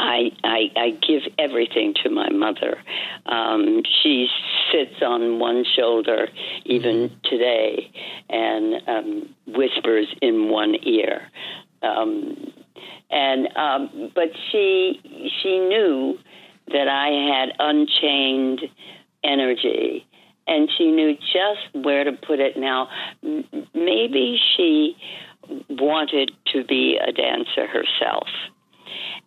I, 0.00 0.30
I 0.42 0.70
I 0.76 0.90
give 1.06 1.22
everything 1.38 1.94
to 2.02 2.10
my 2.10 2.30
mother. 2.30 2.78
Um, 3.26 3.82
she 4.02 4.28
sits 4.72 5.02
on 5.02 5.38
one 5.38 5.64
shoulder 5.76 6.28
even 6.64 7.10
today 7.24 7.90
and 8.28 8.88
um, 8.88 9.34
whispers 9.46 10.06
in 10.22 10.48
one 10.50 10.74
ear. 10.82 11.28
Um, 11.82 12.52
and 13.10 13.48
um, 13.56 14.12
but 14.14 14.28
she 14.50 15.00
she 15.42 15.58
knew 15.58 16.18
that 16.68 16.88
I 16.88 17.08
had 17.34 17.50
unchained 17.58 18.60
energy 19.22 20.06
and 20.46 20.68
she 20.76 20.90
knew 20.90 21.14
just 21.16 21.84
where 21.84 22.04
to 22.04 22.12
put 22.12 22.40
it. 22.40 22.56
Now, 22.56 22.88
m- 23.22 23.44
maybe 23.74 24.38
she 24.56 24.96
wanted 25.68 26.32
to 26.52 26.64
be 26.64 26.98
a 26.98 27.12
dancer 27.12 27.66
herself, 27.66 28.28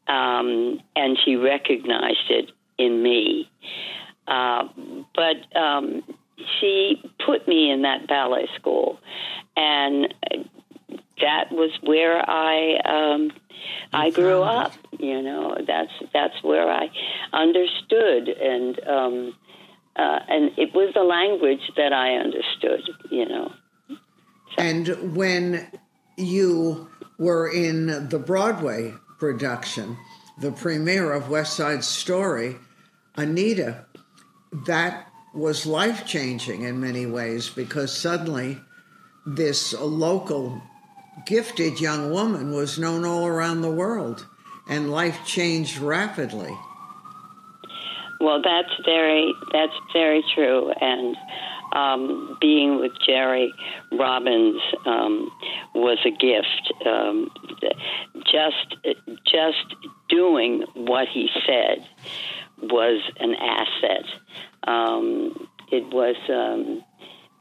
um, 0.08 0.80
and 0.96 1.18
she 1.24 1.36
recognized 1.36 2.30
it 2.30 2.52
in 2.78 3.02
me. 3.02 3.50
Uh, 4.28 4.68
but 5.16 5.58
um, 5.60 6.04
she 6.60 7.02
put 7.26 7.48
me 7.48 7.72
in 7.72 7.84
that 7.84 8.08
ballet 8.08 8.48
school, 8.56 9.00
and 9.56 10.14
that 11.22 11.52
was 11.52 11.72
where 11.82 12.28
I 12.30 12.78
um, 12.86 13.32
I 13.92 14.10
grew 14.10 14.42
up. 14.42 14.74
You 15.00 15.22
know, 15.22 15.58
that's 15.66 15.92
that's 16.14 16.44
where 16.44 16.70
I 16.70 16.90
understood 17.32 18.30
and. 18.30 18.88
Um, 18.88 19.36
uh, 19.96 20.20
and 20.28 20.52
it 20.58 20.74
was 20.74 20.92
the 20.96 21.04
language 21.04 21.62
that 21.78 21.94
I 21.94 22.16
understood, 22.16 22.82
you 23.12 23.28
know. 23.28 23.52
and 24.58 25.16
when 25.16 25.68
you 26.18 26.90
were 27.20 27.48
in 27.48 28.10
the 28.10 28.18
broadway 28.18 28.94
production. 29.24 29.96
The 30.38 30.52
premiere 30.52 31.14
of 31.14 31.30
west 31.30 31.54
side 31.54 31.86
story 31.86 32.58
anita 33.16 33.86
that 34.66 35.08
was 35.34 35.66
life 35.66 36.06
changing 36.06 36.64
in 36.64 36.82
many 36.82 37.06
ways 37.06 37.50
because 37.50 37.98
suddenly 37.98 38.58
this 39.26 39.72
local 39.72 40.62
gifted 41.26 41.80
young 41.80 42.12
woman 42.12 42.52
was 42.52 42.78
known 42.78 43.06
all 43.06 43.26
around 43.26 43.62
the 43.62 43.72
world 43.72 44.28
and 44.68 44.92
life 44.92 45.20
changed 45.26 45.78
rapidly. 45.78 46.54
Well, 48.20 48.42
that's 48.42 48.76
very 48.84 49.34
that's 49.54 49.78
very 49.94 50.22
true, 50.36 50.70
and 50.82 51.16
um, 51.74 52.38
being 52.40 52.80
with 52.80 52.92
Jerry 53.06 53.52
Robbins 53.92 54.62
um, 54.86 55.32
was 55.74 55.98
a 56.06 56.12
gift. 56.12 56.74
Um, 56.86 57.32
just 58.32 58.76
just 59.26 59.76
doing 60.10 60.64
what 60.76 61.08
he 61.08 61.30
said 61.46 61.86
was 62.62 63.02
an 63.20 63.36
asset. 63.36 64.06
Um, 64.66 65.50
it 65.72 65.86
was 65.94 66.16
um, 66.30 66.84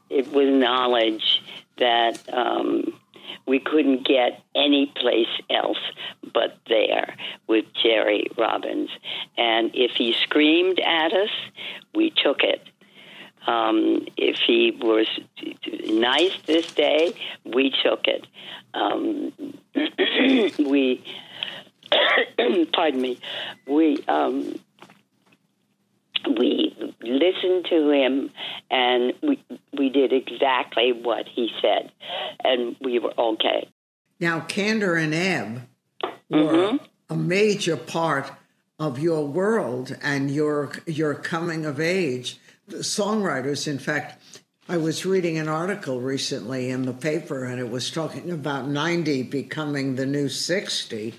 it 0.09 0.31
was 0.33 0.47
knowledge 0.49 1.41
that 1.77 2.21
um, 2.33 2.93
we 3.45 3.59
couldn't 3.59 4.07
get 4.07 4.43
any 4.55 4.91
place 4.95 5.27
else 5.49 5.77
but 6.33 6.57
there 6.67 7.15
with 7.47 7.65
Jerry 7.81 8.27
Robbins. 8.37 8.89
And 9.37 9.71
if 9.73 9.91
he 9.91 10.13
screamed 10.13 10.79
at 10.79 11.13
us, 11.13 11.29
we 11.93 12.11
took 12.11 12.41
it. 12.41 12.61
Um, 13.45 14.07
if 14.15 14.37
he 14.47 14.71
was 14.79 15.07
nice 15.85 16.33
this 16.45 16.71
day, 16.71 17.13
we 17.43 17.73
took 17.83 18.05
it. 18.07 18.25
Um, 18.73 19.33
we, 20.69 21.03
pardon 22.73 23.01
me, 23.01 23.19
we 23.67 24.03
um, 24.07 24.55
we 26.25 26.75
listened 27.01 27.65
to 27.69 27.89
him 27.89 28.31
and 28.71 29.13
we 29.21 29.43
we 29.77 29.89
did 29.89 30.13
exactly 30.13 30.91
what 30.91 31.27
he 31.27 31.49
said, 31.61 31.91
and 32.43 32.75
we 32.81 32.99
were 32.99 33.13
okay. 33.17 33.69
Now, 34.19 34.41
Kander 34.41 35.01
and 35.01 35.13
Ebb 35.13 35.67
were 36.29 36.39
mm-hmm. 36.39 36.77
a 37.09 37.15
major 37.15 37.75
part 37.75 38.31
of 38.79 38.99
your 38.99 39.25
world 39.25 39.97
and 40.01 40.31
your 40.31 40.71
your 40.85 41.13
coming 41.13 41.65
of 41.65 41.79
age. 41.79 42.39
The 42.67 42.77
songwriters, 42.77 43.67
in 43.67 43.77
fact, 43.77 44.21
I 44.69 44.77
was 44.77 45.05
reading 45.05 45.37
an 45.37 45.49
article 45.49 45.99
recently 45.99 46.69
in 46.69 46.83
the 46.83 46.93
paper, 46.93 47.43
and 47.43 47.59
it 47.59 47.69
was 47.69 47.91
talking 47.91 48.31
about 48.31 48.67
ninety 48.67 49.21
becoming 49.21 49.95
the 49.95 50.05
new 50.05 50.29
sixty, 50.29 51.15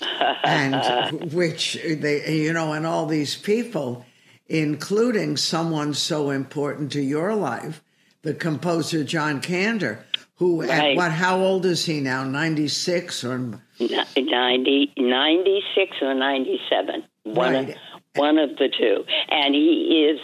and 0.44 1.32
which 1.32 1.78
they, 1.82 2.36
you 2.36 2.52
know, 2.52 2.74
and 2.74 2.86
all 2.86 3.06
these 3.06 3.34
people, 3.34 4.04
including 4.46 5.38
someone 5.38 5.94
so 5.94 6.28
important 6.28 6.92
to 6.92 7.00
your 7.00 7.34
life, 7.34 7.82
the 8.20 8.34
composer 8.34 9.04
John 9.04 9.40
Kander, 9.40 10.00
who 10.34 10.60
right. 10.60 10.70
at 10.70 10.96
what? 10.96 11.12
How 11.12 11.40
old 11.40 11.64
is 11.64 11.86
he 11.86 12.00
now? 12.00 12.24
Ninety 12.24 12.68
six 12.68 13.24
or 13.24 13.38
90, 13.78 14.92
96 14.98 15.96
or 16.02 16.14
ninety 16.14 16.60
seven? 16.68 17.04
One 17.24 17.54
right. 17.54 17.68
of 17.70 17.76
one 18.16 18.36
of 18.36 18.50
the 18.56 18.68
two, 18.68 19.04
and 19.30 19.54
he 19.54 20.10
is 20.10 20.20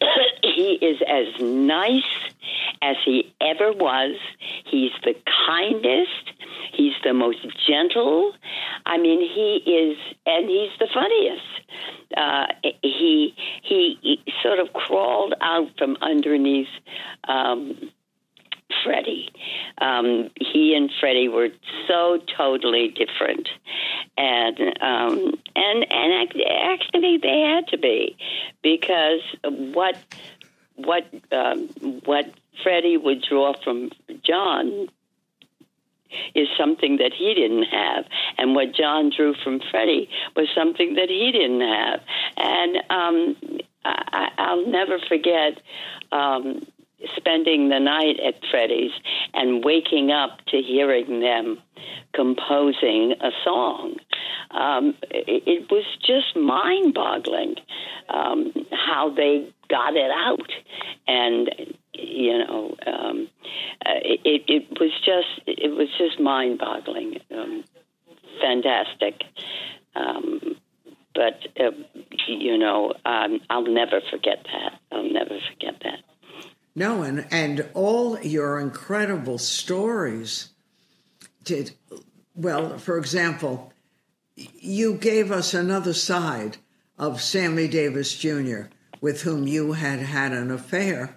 he 0.42 0.78
is 0.80 1.00
as 1.08 1.40
nice 1.40 2.02
as 2.82 2.96
he 3.04 3.34
ever 3.40 3.72
was. 3.72 4.16
He's 4.64 4.92
the 5.04 5.14
kindest. 5.46 6.32
He's 6.72 6.94
the 7.04 7.14
most 7.14 7.46
gentle. 7.66 8.32
I 8.86 8.98
mean, 8.98 9.20
he 9.20 9.62
is, 9.70 9.96
and 10.26 10.48
he's 10.48 10.70
the 10.78 10.88
funniest. 10.92 11.42
Uh, 12.16 12.46
he, 12.82 13.34
he, 13.62 13.98
he 14.02 14.22
sort 14.42 14.58
of 14.58 14.72
crawled 14.72 15.34
out 15.40 15.68
from 15.78 15.96
underneath 16.02 16.68
um, 17.28 17.90
Freddie. 18.82 19.30
Um, 19.78 20.30
he 20.36 20.74
and 20.74 20.90
Freddie 21.00 21.28
were 21.28 21.48
so 21.88 22.18
totally 22.36 22.88
different, 22.88 23.48
and 24.16 24.58
um, 24.80 25.32
and 25.56 25.86
and 25.90 26.32
actually 26.72 27.18
they 27.18 27.40
had 27.40 27.68
to 27.68 27.78
be 27.78 28.16
because 28.62 29.20
what 29.48 29.96
what 30.76 31.06
um, 31.32 31.68
what 32.04 32.26
Freddie 32.62 32.96
would 32.96 33.22
draw 33.22 33.54
from 33.62 33.90
John 34.22 34.88
is 36.34 36.48
something 36.56 36.98
that 36.98 37.12
he 37.12 37.34
didn't 37.34 37.64
have, 37.64 38.04
and 38.38 38.54
what 38.54 38.74
John 38.74 39.10
drew 39.14 39.34
from 39.34 39.60
Freddie 39.70 40.08
was 40.36 40.48
something 40.54 40.94
that 40.94 41.08
he 41.08 41.32
didn't 41.32 41.60
have, 41.60 42.00
and 42.36 42.76
um, 42.90 43.36
I, 43.84 44.30
I'll 44.38 44.66
never 44.66 44.98
forget. 44.98 45.60
Um, 46.12 46.62
spending 47.16 47.68
the 47.68 47.80
night 47.80 48.18
at 48.20 48.34
Freddie's 48.50 48.92
and 49.32 49.64
waking 49.64 50.10
up 50.10 50.44
to 50.46 50.60
hearing 50.60 51.20
them 51.20 51.58
composing 52.14 53.14
a 53.20 53.30
song. 53.42 53.96
Um, 54.50 54.94
it, 55.10 55.70
was 55.70 55.84
just 56.00 56.36
mind 56.36 56.94
boggling 56.94 57.56
um, 58.08 58.52
how 58.70 59.12
they 59.14 59.52
got 59.68 59.96
it 59.96 60.10
out. 60.10 60.50
And, 61.08 61.50
you 61.92 62.38
know, 62.38 62.76
um, 62.86 63.28
it, 63.84 64.44
it 64.46 64.80
was 64.80 64.92
just 65.04 65.40
it 65.46 65.70
was 65.76 65.88
just 65.98 66.20
mind 66.20 66.58
boggling, 66.58 67.20
um, 67.34 67.64
fantastic. 68.40 69.22
Um, 69.96 70.56
but 71.14 71.46
uh, 71.58 71.70
you 72.26 72.58
know, 72.58 72.92
um, 73.04 73.40
I'll 73.50 73.66
never 73.66 74.00
forget 74.10 74.44
that. 74.52 74.80
I'll 74.92 75.10
never 75.10 75.38
forget 75.50 75.80
that. 75.82 76.00
No, 76.74 77.02
and, 77.02 77.26
and 77.30 77.68
all 77.72 78.20
your 78.20 78.58
incredible 78.58 79.38
stories 79.38 80.50
did, 81.44 81.72
well, 82.34 82.78
for 82.78 82.98
example, 82.98 83.72
you 84.36 84.94
gave 84.94 85.30
us 85.30 85.54
another 85.54 85.92
side 85.92 86.56
of 86.98 87.22
Sammy 87.22 87.68
Davis 87.68 88.16
Jr., 88.16 88.62
with 89.00 89.22
whom 89.22 89.46
you 89.46 89.72
had 89.72 90.00
had 90.00 90.32
an 90.32 90.50
affair 90.50 91.16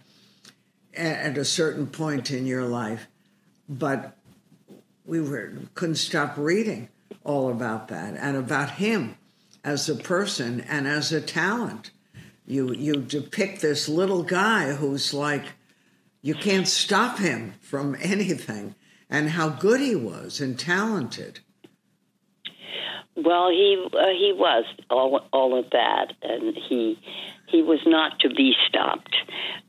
at 0.93 1.37
a 1.37 1.45
certain 1.45 1.87
point 1.87 2.31
in 2.31 2.45
your 2.45 2.65
life. 2.65 3.07
But 3.69 4.17
we 5.05 5.21
were, 5.21 5.53
couldn't 5.73 5.95
stop 5.95 6.37
reading 6.37 6.89
all 7.23 7.49
about 7.49 7.87
that 7.87 8.15
and 8.15 8.35
about 8.35 8.71
him 8.71 9.15
as 9.63 9.89
a 9.89 9.95
person 9.95 10.61
and 10.61 10.87
as 10.87 11.11
a 11.11 11.21
talent 11.21 11.91
you 12.47 12.73
you 12.73 12.95
depict 12.95 13.61
this 13.61 13.87
little 13.87 14.23
guy 14.23 14.73
who's 14.73 15.13
like 15.13 15.43
you 16.21 16.33
can't 16.33 16.67
stop 16.67 17.19
him 17.19 17.53
from 17.61 17.95
anything 18.01 18.73
and 19.09 19.31
how 19.31 19.49
good 19.49 19.81
he 19.81 19.95
was 19.95 20.39
and 20.39 20.57
talented 20.57 21.41
well 23.15 23.49
he 23.49 23.85
uh, 23.93 24.07
he 24.17 24.33
was 24.35 24.65
all 24.89 25.27
all 25.33 25.59
of 25.59 25.69
that 25.71 26.13
and 26.23 26.55
he 26.55 26.97
he 27.47 27.61
was 27.61 27.79
not 27.85 28.19
to 28.19 28.29
be 28.29 28.53
stopped 28.67 29.15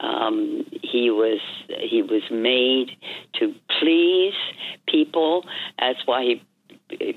um, 0.00 0.64
he 0.82 1.10
was 1.10 1.40
he 1.80 2.02
was 2.02 2.22
made 2.30 2.90
to 3.34 3.54
please 3.80 4.34
people 4.86 5.44
that's 5.78 6.06
why 6.06 6.22
he 6.22 6.42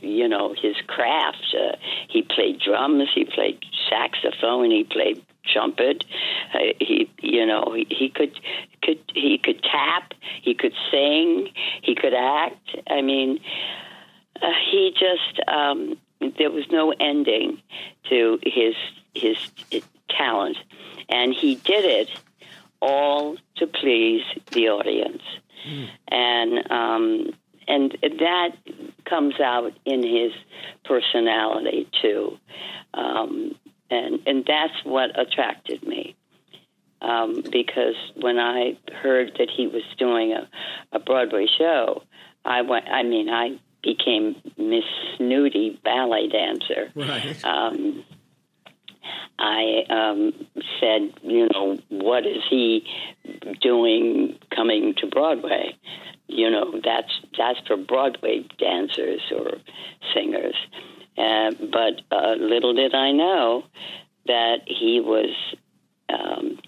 you 0.02 0.28
know 0.28 0.54
his 0.62 0.76
craft. 0.88 1.56
Uh, 1.58 1.78
he 2.10 2.24
played 2.24 2.60
drums, 2.60 3.08
he 3.16 3.24
played 3.24 3.64
saxophone, 3.90 4.70
he 4.70 4.84
played 4.84 5.24
trumpet. 5.46 6.04
Uh, 6.54 6.74
he, 6.80 7.10
you 7.22 7.46
know, 7.46 7.74
he, 7.76 7.88
he 7.90 8.10
could 8.10 8.40
could 8.82 9.00
he 9.14 9.38
could 9.38 9.62
tap, 9.64 10.14
he 10.42 10.54
could 10.54 10.74
sing, 10.92 11.50
he 11.82 11.96
could 11.96 12.14
act. 12.14 12.78
I 12.90 13.02
mean, 13.02 13.40
uh, 14.42 14.52
he 14.72 14.94
just 14.94 15.48
um, 15.48 15.98
there 16.38 16.52
was 16.52 16.66
no 16.72 16.94
ending 17.00 17.62
to 18.10 18.40
his 18.44 18.76
his 19.14 19.38
talent, 20.10 20.58
and 21.10 21.34
he 21.34 21.56
did 21.56 21.86
it 21.86 22.10
all 22.82 23.38
to 23.58 23.68
please 23.68 24.24
the 24.52 24.70
audience. 24.70 25.22
Mm. 25.68 25.90
And 26.08 26.72
um, 26.72 27.34
and 27.68 27.98
that 28.02 28.56
comes 29.06 29.40
out 29.40 29.74
in 29.86 30.04
his 30.04 30.32
personality 30.84 31.88
too. 32.02 32.38
Um, 32.94 33.56
and 33.92 34.20
and 34.26 34.46
that's 34.48 34.84
what 34.84 35.20
attracted 35.20 35.86
me. 35.86 36.16
Um, 37.02 37.44
because 37.52 37.96
when 38.16 38.38
I 38.38 38.78
heard 39.02 39.32
that 39.40 39.50
he 39.56 39.68
was 39.68 39.82
doing 39.98 40.34
a, 40.34 40.48
a 40.96 41.00
Broadway 41.00 41.48
show, 41.58 42.04
I 42.46 42.62
went. 42.62 42.88
I 42.88 43.04
mean, 43.04 43.30
I 43.30 43.60
became 43.84 44.36
Miss 44.58 44.84
Snooty 45.18 45.80
ballet 45.84 46.28
dancer. 46.28 46.92
Right. 46.96 47.44
Um, 47.44 48.06
I 49.40 49.84
um, 49.90 50.34
said, 50.80 51.14
you 51.24 51.50
know, 51.52 51.80
what 51.90 52.26
is 52.28 52.44
he 52.50 52.86
doing 53.62 54.38
coming 54.56 54.94
to 54.98 55.08
Broadway? 55.08 55.76
You 56.28 56.52
know, 56.52 56.80
that's 56.84 57.12
that's 57.38 57.60
for 57.68 57.78
Broadway 57.78 58.46
dancers 58.60 59.22
or 59.36 59.58
singers. 60.14 60.56
Uh, 61.18 61.52
but 61.72 62.02
uh, 62.12 62.34
little 62.34 62.74
did 62.74 62.96
I 62.96 63.12
know 63.12 63.64
that 64.26 64.62
he 64.66 65.02
was 65.02 65.30
um, 66.10 66.60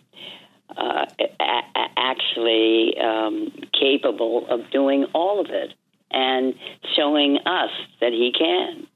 uh, 0.75 1.05
a- 1.19 1.89
actually 1.97 2.95
um, 2.97 3.51
capable 3.79 4.47
of 4.49 4.69
doing 4.71 5.05
all 5.13 5.39
of 5.39 5.47
it 5.49 5.73
and 6.11 6.53
showing 6.95 7.37
us 7.45 7.71
that 8.01 8.11
he 8.11 8.31
can. 8.37 8.87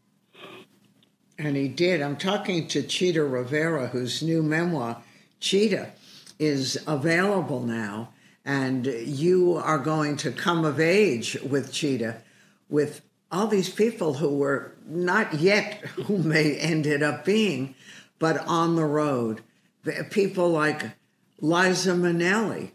And 1.40 1.56
he 1.56 1.68
did. 1.68 2.02
I'm 2.02 2.18
talking 2.18 2.68
to 2.70 2.82
Chita 2.82 3.24
Rivera, 3.24 3.88
whose 3.88 4.24
new 4.24 4.42
memoir, 4.42 5.02
Chita, 5.40 5.92
is 6.40 6.84
available 6.88 7.62
now. 7.62 8.10
And 8.44 8.86
you 8.86 9.56
are 9.56 9.78
going 9.78 10.18
to 10.18 10.32
come 10.32 10.64
of 10.66 10.80
age 10.80 11.38
with 11.42 11.72
Chita 11.72 12.22
with 12.70 13.02
all 13.32 13.48
these 13.48 13.70
people 13.70 14.16
who 14.16 14.30
were 14.30 14.76
not 14.86 15.34
yet 15.36 15.76
whom 16.06 16.30
they 16.30 16.58
ended 16.58 17.04
up 17.04 17.26
being, 17.26 17.76
but 18.20 18.38
on 18.48 18.76
the 18.76 18.86
road. 18.86 19.42
People 20.10 20.50
like 20.50 20.84
Liza 21.40 21.92
Minnelli, 21.92 22.72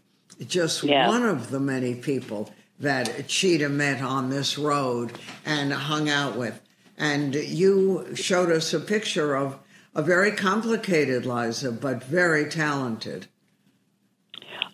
just 0.47 0.83
yeah. 0.83 1.07
one 1.07 1.23
of 1.23 1.49
the 1.49 1.59
many 1.59 1.95
people 1.95 2.51
that 2.79 3.27
Chita 3.27 3.69
met 3.69 4.01
on 4.01 4.29
this 4.29 4.57
road 4.57 5.13
and 5.45 5.71
hung 5.71 6.09
out 6.09 6.35
with. 6.35 6.59
And 6.97 7.33
you 7.35 8.15
showed 8.15 8.51
us 8.51 8.73
a 8.73 8.79
picture 8.79 9.35
of 9.35 9.57
a 9.95 10.01
very 10.01 10.31
complicated 10.31 11.25
Liza, 11.25 11.71
but 11.71 12.03
very 12.03 12.45
talented. 12.45 13.27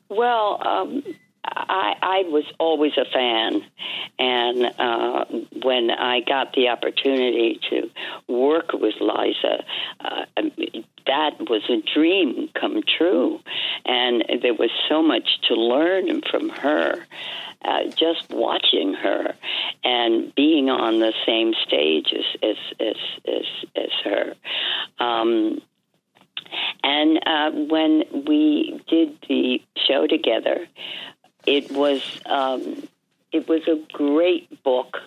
Well, 0.10 0.62
um, 0.65 1.04
I, 1.43 1.95
I 2.02 2.23
was 2.30 2.43
always 2.60 2.93
a 2.97 3.06
fan, 3.06 3.63
and 4.17 4.65
uh, 4.78 5.25
when 5.63 5.89
I 5.89 6.21
got 6.21 6.54
the 6.54 6.69
opportunity 6.69 7.60
to 7.69 7.89
work 8.28 8.73
with 8.73 8.95
Liza, 8.99 9.63
uh, 10.02 10.25
that 11.08 11.39
was 11.39 11.63
a 11.69 11.82
dream 11.93 12.49
come 12.60 12.82
true, 12.97 13.39
and 13.86 14.23
there 14.41 14.54
was 14.54 14.69
so 14.89 15.02
much 15.02 15.41
to 15.47 15.56
learn 15.56 16.21
from 16.30 16.49
her. 16.49 17.06
Uh, 17.62 17.84
just 17.89 18.30
watching 18.30 18.93
her 18.93 19.36
and 19.84 20.34
being 20.34 20.69
on 20.69 20.99
the 20.99 21.12
same 21.25 21.54
stage 21.67 22.13
as 22.13 22.23
as 22.41 22.56
as 22.80 22.95
as, 23.28 23.45
as 23.75 23.91
her. 24.06 24.34
Um, 24.97 25.62
and 26.84 27.19
uh, 27.25 27.52
when 27.52 28.04
we 28.28 28.82
did 28.88 29.17
the 29.28 29.62
show 29.88 30.08
together, 30.08 30.67
it 31.49 31.71
was 31.71 32.01
um, 32.27 32.88
it 33.31 33.49
was 33.49 33.62
a 33.67 33.81
great 33.91 34.63
book, 34.63 34.97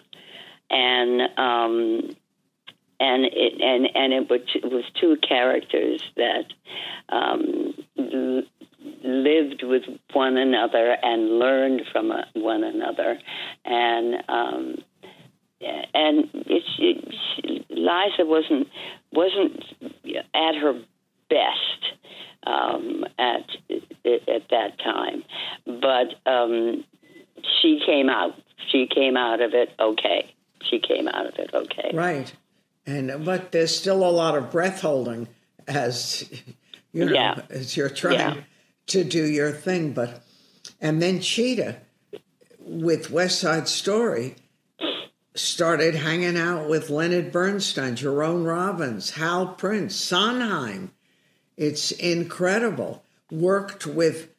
and 0.68 1.20
um, 1.38 2.16
and 2.98 3.24
it 3.26 3.60
and 3.60 3.88
and 3.94 4.12
it 4.12 4.28
was, 4.28 4.84
two 5.00 5.16
characters 5.16 6.02
that 6.16 6.46
um, 7.10 7.74
lived 9.04 9.62
with 9.62 9.84
one 10.12 10.36
another 10.36 10.96
and 11.02 11.38
learned 11.38 11.82
from 11.92 12.10
uh, 12.10 12.22
one 12.34 12.64
another, 12.64 13.18
and 13.64 14.16
um, 14.28 14.76
and 15.94 16.28
Liza 17.70 18.24
wasn't 18.24 18.66
wasn't 19.12 19.64
at 20.34 20.56
her 20.56 20.74
best 21.30 21.82
um, 22.46 23.04
at 23.18 23.48
at 24.04 24.48
that 24.50 24.78
time, 24.82 25.24
but 25.82 26.14
um, 26.30 26.84
she 27.60 27.82
came 27.84 28.08
out. 28.08 28.34
She 28.70 28.86
came 28.86 29.16
out 29.16 29.42
of 29.42 29.52
it 29.52 29.70
okay. 29.78 30.34
She 30.70 30.78
came 30.78 31.08
out 31.08 31.26
of 31.26 31.34
it 31.34 31.50
okay. 31.52 31.90
Right, 31.92 32.32
and 32.86 33.24
but 33.24 33.52
there's 33.52 33.76
still 33.76 34.08
a 34.08 34.10
lot 34.10 34.36
of 34.36 34.50
breath 34.50 34.80
holding 34.80 35.28
as 35.68 36.30
you 36.92 37.04
know 37.04 37.12
yeah. 37.12 37.42
as 37.50 37.76
you're 37.76 37.90
trying 37.90 38.36
yeah. 38.36 38.36
to 38.86 39.04
do 39.04 39.24
your 39.26 39.50
thing. 39.50 39.92
But 39.92 40.22
and 40.80 41.02
then 41.02 41.20
Chita 41.20 41.76
with 42.60 43.10
West 43.10 43.40
Side 43.40 43.68
Story 43.68 44.36
started 45.34 45.94
hanging 45.94 46.36
out 46.36 46.68
with 46.68 46.90
Leonard 46.90 47.32
Bernstein, 47.32 47.96
Jerome 47.96 48.44
Robbins, 48.44 49.10
Hal 49.12 49.48
Prince, 49.48 49.96
Sondheim. 49.96 50.92
It's 51.56 51.90
incredible. 51.90 53.02
Worked 53.30 53.86
with 53.86 54.31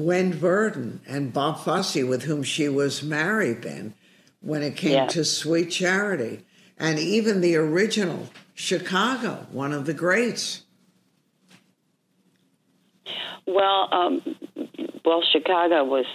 Gwen 0.00 0.32
Verdon 0.32 1.00
and 1.06 1.30
Bob 1.30 1.60
Fosse, 1.60 2.02
with 2.02 2.22
whom 2.22 2.42
she 2.42 2.68
was 2.70 3.02
married 3.02 3.62
then, 3.62 3.92
when 4.40 4.62
it 4.62 4.74
came 4.74 4.92
yeah. 4.92 5.06
to 5.08 5.24
Sweet 5.24 5.70
Charity. 5.70 6.40
And 6.78 6.98
even 6.98 7.42
the 7.42 7.56
original 7.56 8.28
Chicago, 8.54 9.46
one 9.52 9.74
of 9.74 9.84
the 9.84 9.92
greats. 9.92 10.62
Well, 13.46 13.88
um, 13.92 14.22
well, 15.04 15.22
Chicago 15.30 15.84
was 15.84 16.06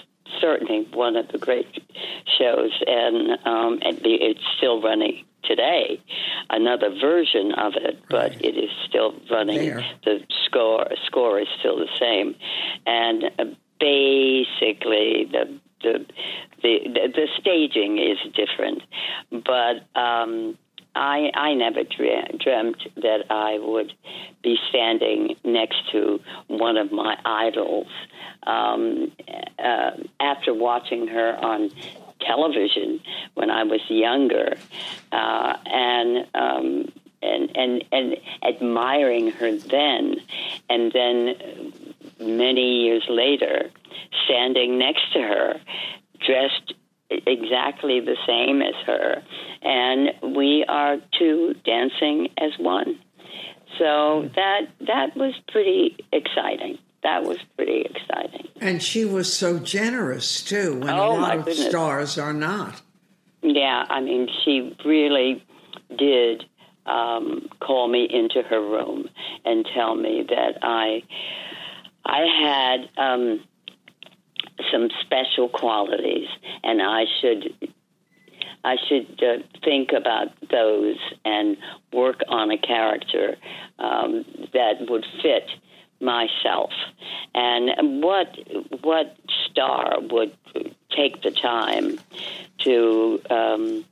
certainly 0.41 0.87
one 0.91 1.15
of 1.15 1.27
the 1.27 1.37
great 1.37 1.67
shows, 2.39 2.71
and 2.87 3.31
um, 3.45 3.79
it's 3.83 4.41
still 4.57 4.81
running 4.81 5.25
today. 5.43 6.01
Another 6.49 6.89
version 6.89 7.51
of 7.51 7.73
it, 7.75 7.99
but 8.09 8.31
right. 8.31 8.41
it 8.41 8.57
is 8.57 8.71
still 8.87 9.13
running. 9.29 9.57
There. 9.57 9.85
The 10.03 10.19
score 10.45 10.87
score 11.05 11.39
is 11.39 11.47
still 11.59 11.77
the 11.77 11.89
same, 11.99 12.35
and 12.85 13.25
uh, 13.37 13.45
basically 13.79 15.29
the 15.31 15.59
the 15.81 16.05
the 16.61 16.79
the 17.13 17.27
staging 17.39 17.97
is 17.97 18.17
different, 18.33 18.81
but. 19.31 19.99
Um, 19.99 20.57
I, 20.97 21.29
I 21.33 21.53
never 21.55 21.83
dreamt 21.83 22.87
that 22.95 23.25
I 23.29 23.59
would 23.59 23.91
be 24.41 24.57
standing 24.69 25.35
next 25.43 25.91
to 25.91 26.21
one 26.47 26.77
of 26.77 26.93
my 26.93 27.17
idols 27.25 27.87
um, 28.47 29.11
uh, 29.59 29.91
after 30.21 30.53
watching 30.53 31.07
her 31.07 31.35
on 31.35 31.69
television 32.21 33.01
when 33.33 33.49
I 33.49 33.63
was 33.63 33.81
younger, 33.89 34.55
uh, 35.11 35.57
and 35.65 36.27
um, 36.33 36.91
and 37.25 37.51
and 37.55 37.83
and 37.91 38.17
admiring 38.43 39.31
her 39.31 39.57
then, 39.57 40.15
and 40.69 40.91
then 40.91 41.73
many 42.19 42.83
years 42.83 43.05
later, 43.09 43.69
standing 44.25 44.77
next 44.77 45.11
to 45.13 45.21
her, 45.21 45.59
dressed 46.25 46.73
exactly 47.09 47.99
the 47.99 48.17
same 48.25 48.61
as 48.61 48.75
her, 48.85 49.23
and 49.61 50.35
we 50.35 50.65
are 50.67 50.97
two 51.17 51.55
dancing 51.65 52.29
as 52.37 52.51
one. 52.57 52.99
So 53.77 54.29
that 54.35 54.61
that 54.87 55.17
was 55.17 55.33
pretty 55.47 55.97
exciting 56.11 56.77
that 57.05 57.23
was 57.23 57.37
pretty 57.55 57.81
exciting. 57.81 58.47
And 58.59 58.81
she 58.81 59.05
was 59.05 59.31
so 59.31 59.59
generous 59.59 60.41
too, 60.43 60.79
when 60.79 60.89
oh, 60.89 61.11
a 61.11 61.13
lot 61.13 61.37
of 61.37 61.45
goodness. 61.45 61.69
stars 61.69 62.17
are 62.17 62.33
not. 62.33 62.81
Yeah, 63.43 63.85
I 63.87 64.01
mean, 64.01 64.27
she 64.43 64.75
really 64.83 65.45
did 65.95 66.45
um, 66.85 67.49
call 67.59 67.87
me 67.87 68.07
into 68.09 68.41
her 68.47 68.61
room 68.61 69.09
and 69.43 69.65
tell 69.73 69.95
me 69.95 70.25
that 70.29 70.59
I, 70.61 71.03
I 72.05 72.25
had 72.41 72.89
um, 72.97 73.43
some 74.71 74.89
special 75.01 75.49
qualities, 75.49 76.27
and 76.63 76.81
I 76.81 77.05
should 77.21 77.71
I 78.63 78.77
should 78.87 79.21
uh, 79.23 79.43
think 79.63 79.91
about 79.91 80.29
those 80.49 80.97
and 81.23 81.55
work 81.93 82.21
on 82.27 82.49
a 82.49 82.57
character 82.57 83.35
um, 83.77 84.25
that 84.53 84.89
would 84.89 85.05
fit 85.21 85.47
myself. 86.01 86.71
And 87.35 88.01
what 88.01 88.35
what 88.81 89.15
star 89.49 89.99
would 90.01 90.35
take 90.89 91.21
the 91.21 91.31
time 91.31 91.99
to 92.59 93.21
um, 93.29 93.85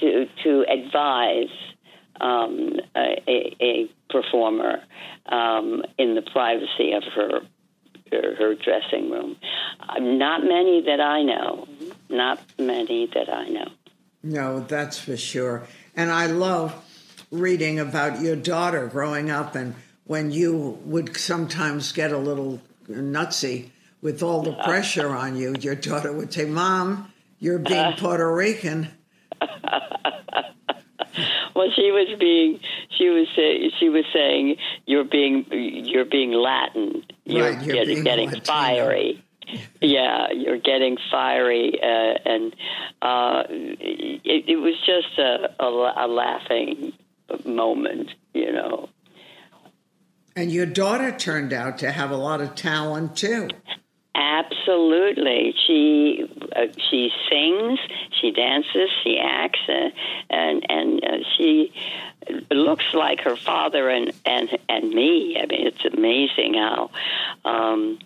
to 0.00 0.26
to 0.44 0.64
advise 0.68 1.54
um, 2.20 2.78
a, 2.96 3.56
a, 3.60 3.90
performer 4.10 4.82
um, 5.26 5.82
in 5.98 6.14
the 6.14 6.22
privacy 6.22 6.92
of 6.92 7.02
her 7.14 7.40
her, 8.10 8.34
her 8.36 8.54
dressing 8.54 9.10
room? 9.10 9.36
Uh, 9.80 9.98
not 9.98 10.42
many 10.42 10.82
that 10.82 11.00
I 11.00 11.22
know. 11.22 11.66
Not 12.08 12.40
many 12.58 13.06
that 13.14 13.32
I 13.32 13.48
know. 13.48 13.68
No, 14.22 14.60
that's 14.60 14.98
for 14.98 15.16
sure. 15.16 15.66
And 15.96 16.10
I 16.10 16.26
love 16.26 16.74
reading 17.30 17.80
about 17.80 18.20
your 18.20 18.36
daughter 18.36 18.86
growing 18.86 19.30
up 19.30 19.54
and 19.54 19.74
when 20.04 20.30
you 20.30 20.78
would 20.84 21.16
sometimes 21.16 21.92
get 21.92 22.12
a 22.12 22.18
little 22.18 22.60
nutsy 22.88 23.70
with 24.00 24.22
all 24.22 24.42
the 24.42 24.52
pressure 24.52 25.14
on 25.14 25.36
you, 25.36 25.54
your 25.60 25.76
daughter 25.76 26.12
would 26.12 26.32
say, 26.32 26.44
Mom, 26.44 27.12
you're 27.38 27.58
being 27.58 27.94
Puerto 27.96 28.32
Rican. 28.34 28.88
well, 31.54 31.68
she 31.74 31.90
was 31.90 32.18
being 32.18 32.60
she 32.96 33.08
was 33.08 33.28
say, 33.36 33.70
she 33.78 33.88
was 33.88 34.04
saying 34.12 34.56
you're 34.86 35.04
being 35.04 35.46
you're 35.50 36.04
being 36.04 36.32
Latin. 36.32 37.04
You're, 37.24 37.50
right, 37.50 37.62
you're 37.62 37.76
getting, 37.76 38.04
getting 38.04 38.30
fiery. 38.42 39.22
yeah, 39.80 40.30
you're 40.32 40.58
getting 40.58 40.96
fiery, 41.10 41.78
uh, 41.82 42.14
and 42.24 42.54
uh, 43.00 43.42
it, 43.48 44.44
it, 44.48 44.56
was 44.56 44.74
just 44.86 45.18
a, 45.18 45.62
a, 45.62 46.06
a 46.06 46.08
laughing 46.08 46.92
moment, 47.44 48.10
you 48.34 48.52
know. 48.52 48.88
And 50.34 50.50
your 50.50 50.66
daughter 50.66 51.12
turned 51.12 51.52
out 51.52 51.78
to 51.78 51.90
have 51.90 52.10
a 52.10 52.16
lot 52.16 52.40
of 52.40 52.54
talent 52.54 53.16
too. 53.16 53.48
Absolutely, 54.14 55.54
she 55.66 56.28
uh, 56.54 56.66
she 56.90 57.10
sings, 57.30 57.78
she 58.20 58.30
dances, 58.30 58.90
she 59.02 59.18
acts, 59.18 59.60
uh, 59.68 59.88
and 60.28 60.66
and 60.68 61.04
uh, 61.04 61.16
she 61.36 61.72
looks 62.50 62.84
like 62.92 63.20
her 63.22 63.36
father 63.36 63.88
and 63.88 64.12
and 64.26 64.50
and 64.68 64.90
me. 64.90 65.38
I 65.40 65.46
mean, 65.46 65.66
it's 65.66 65.84
amazing 65.84 66.54
how. 66.54 66.90
Um, 67.44 67.98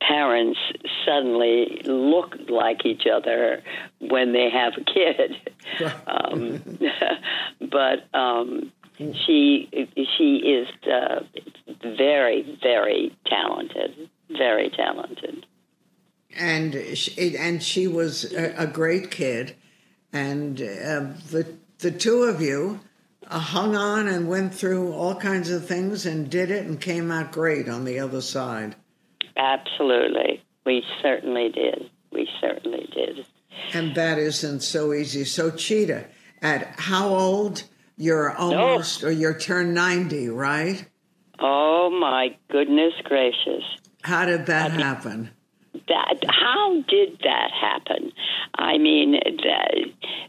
parents 0.00 0.58
suddenly 1.04 1.82
look 1.84 2.34
like 2.48 2.86
each 2.86 3.06
other 3.06 3.62
when 4.00 4.32
they 4.32 4.48
have 4.48 4.72
a 4.78 4.84
kid. 4.84 5.36
um, 6.06 6.62
but 7.60 8.06
um, 8.14 8.72
she 8.98 9.68
she 10.16 10.36
is 10.36 10.68
uh, 10.90 11.20
very 11.82 12.58
very 12.62 13.14
talented, 13.26 14.08
very 14.30 14.70
talented. 14.70 15.46
And 16.36 16.96
she, 16.96 17.36
and 17.36 17.62
she 17.62 17.86
was 17.86 18.32
a, 18.32 18.64
a 18.64 18.66
great 18.66 19.10
kid, 19.10 19.56
and 20.12 20.60
uh, 20.60 21.12
the 21.30 21.56
the 21.78 21.90
two 21.90 22.24
of 22.24 22.40
you 22.40 22.80
uh, 23.26 23.38
hung 23.38 23.74
on 23.74 24.06
and 24.08 24.28
went 24.28 24.54
through 24.54 24.92
all 24.92 25.14
kinds 25.14 25.50
of 25.50 25.66
things 25.66 26.06
and 26.06 26.30
did 26.30 26.50
it 26.50 26.66
and 26.66 26.80
came 26.80 27.10
out 27.10 27.32
great 27.32 27.68
on 27.68 27.84
the 27.84 27.98
other 27.98 28.20
side. 28.20 28.76
Absolutely. 29.36 30.42
We 30.64 30.82
certainly 31.02 31.50
did. 31.50 31.90
We 32.12 32.28
certainly 32.40 32.88
did. 32.92 33.26
And 33.72 33.94
that 33.94 34.18
isn't 34.18 34.60
so 34.60 34.92
easy. 34.92 35.24
So, 35.24 35.50
Chita, 35.50 36.06
at 36.42 36.78
how 36.78 37.08
old? 37.08 37.64
You're 37.98 38.36
almost, 38.36 39.02
no. 39.02 39.08
or 39.08 39.10
you're 39.10 39.38
turned 39.38 39.72
90, 39.74 40.28
right? 40.28 40.86
Oh, 41.38 41.88
my 41.90 42.36
goodness 42.50 42.92
gracious. 43.04 43.64
How 44.06 44.24
did 44.24 44.46
that 44.46 44.70
happen? 44.70 45.30
That 45.88 46.22
how 46.28 46.80
did 46.82 47.18
that 47.24 47.50
happen? 47.50 48.12
I 48.54 48.78
mean 48.78 49.12
that 49.12 49.74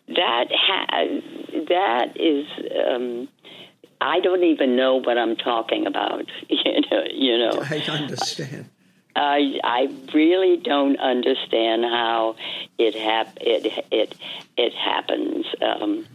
that 0.07 0.47
ha- 0.51 1.21
that 1.69 2.17
is 2.19 2.47
um, 2.89 3.27
I 4.01 4.19
don't 4.19 4.43
even 4.43 4.75
know 4.75 4.95
what 4.95 5.19
I'm 5.19 5.35
talking 5.35 5.85
about. 5.85 6.25
You 6.49 6.81
know, 6.89 7.03
you 7.11 7.37
know. 7.37 7.63
I 7.69 7.77
understand. 7.89 8.69
I 9.15 9.59
I 9.63 9.89
really 10.13 10.57
don't 10.57 10.99
understand 10.99 11.83
how 11.83 12.35
it 12.79 12.95
hap- 12.95 13.37
it 13.39 13.85
it 13.91 14.15
it 14.57 14.73
happens. 14.73 15.45
Um, 15.61 16.07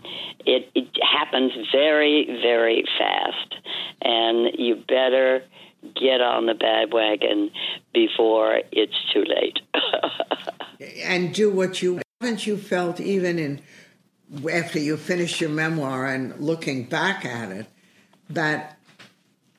it 0.45 0.69
it 0.75 0.89
happens 1.01 1.53
very 1.71 2.27
very 2.43 2.85
fast, 2.99 3.55
and 4.03 4.51
you 4.59 4.75
better 4.89 5.45
get 5.83 6.21
on 6.21 6.47
the 6.47 6.55
bandwagon 6.55 7.51
before 7.93 8.61
it's 8.71 8.95
too 9.13 9.25
late. 9.25 9.59
and 11.05 11.35
do 11.35 11.51
what 11.51 11.83
you 11.83 12.01
haven't 12.21 12.47
you 12.47 12.57
felt 12.57 13.01
even 13.01 13.39
in 13.39 13.61
after 14.51 14.79
you 14.79 14.97
finish 14.97 15.41
your 15.41 15.51
memoir 15.51 16.07
and 16.07 16.39
looking 16.41 16.85
back 16.85 17.25
at 17.25 17.51
it 17.51 17.67
that 18.31 18.79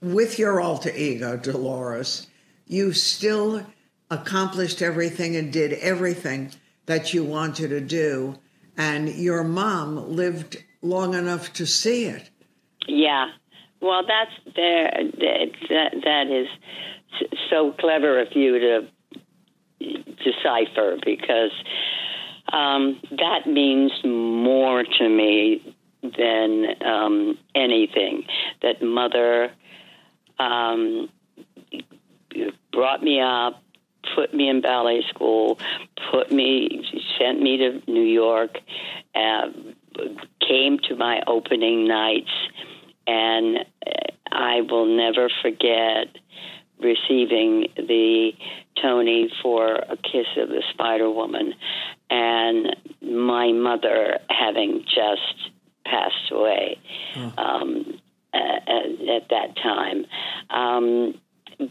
with 0.01 0.39
your 0.39 0.59
alter 0.59 0.91
ego 0.95 1.37
Dolores 1.37 2.27
you 2.67 2.91
still 2.93 3.65
accomplished 4.09 4.81
everything 4.81 5.35
and 5.35 5.53
did 5.53 5.73
everything 5.73 6.51
that 6.85 7.13
you 7.13 7.23
wanted 7.23 7.69
to 7.69 7.81
do 7.81 8.39
and 8.77 9.09
your 9.09 9.43
mom 9.43 10.15
lived 10.15 10.63
long 10.81 11.13
enough 11.13 11.53
to 11.53 11.67
see 11.67 12.05
it 12.05 12.29
yeah 12.87 13.27
well 13.83 14.03
that's 14.07 14.55
there 14.55 14.91
that 15.19 15.91
that 16.03 16.27
is 16.27 16.47
so 17.49 17.73
clever 17.79 18.19
of 18.19 18.29
you 18.35 18.59
to 18.59 18.87
decipher 20.23 20.97
because 21.05 21.51
um, 22.51 22.99
that 23.11 23.47
means 23.47 23.91
more 24.03 24.83
to 24.83 25.09
me 25.09 25.75
than 26.01 26.65
um, 26.85 27.37
anything. 27.55 28.25
That 28.61 28.81
mother 28.81 29.51
um, 30.39 31.09
brought 32.71 33.01
me 33.01 33.21
up, 33.21 33.61
put 34.15 34.33
me 34.33 34.49
in 34.49 34.61
ballet 34.61 35.03
school, 35.09 35.59
put 36.11 36.31
me, 36.31 36.85
sent 37.17 37.41
me 37.41 37.57
to 37.57 37.81
New 37.91 38.03
York, 38.03 38.59
uh, 39.15 39.47
came 40.47 40.79
to 40.89 40.95
my 40.95 41.21
opening 41.27 41.87
nights, 41.87 42.31
and 43.07 43.65
I 44.31 44.61
will 44.61 44.85
never 44.85 45.29
forget 45.41 46.07
receiving 46.79 47.67
the 47.77 48.31
Tony 48.81 49.29
for 49.41 49.75
A 49.75 49.97
Kiss 49.97 50.27
of 50.37 50.49
the 50.49 50.63
Spider 50.73 51.09
Woman, 51.09 51.53
and 52.09 52.75
my 53.01 53.51
mother 53.51 54.19
having 54.29 54.83
just 54.83 55.51
passed 55.85 56.31
away 56.31 56.79
oh. 57.15 57.33
um, 57.37 57.99
at, 58.33 58.67
at, 58.67 59.29
that 59.29 59.55
time. 59.61 60.05
Um, 60.49 61.19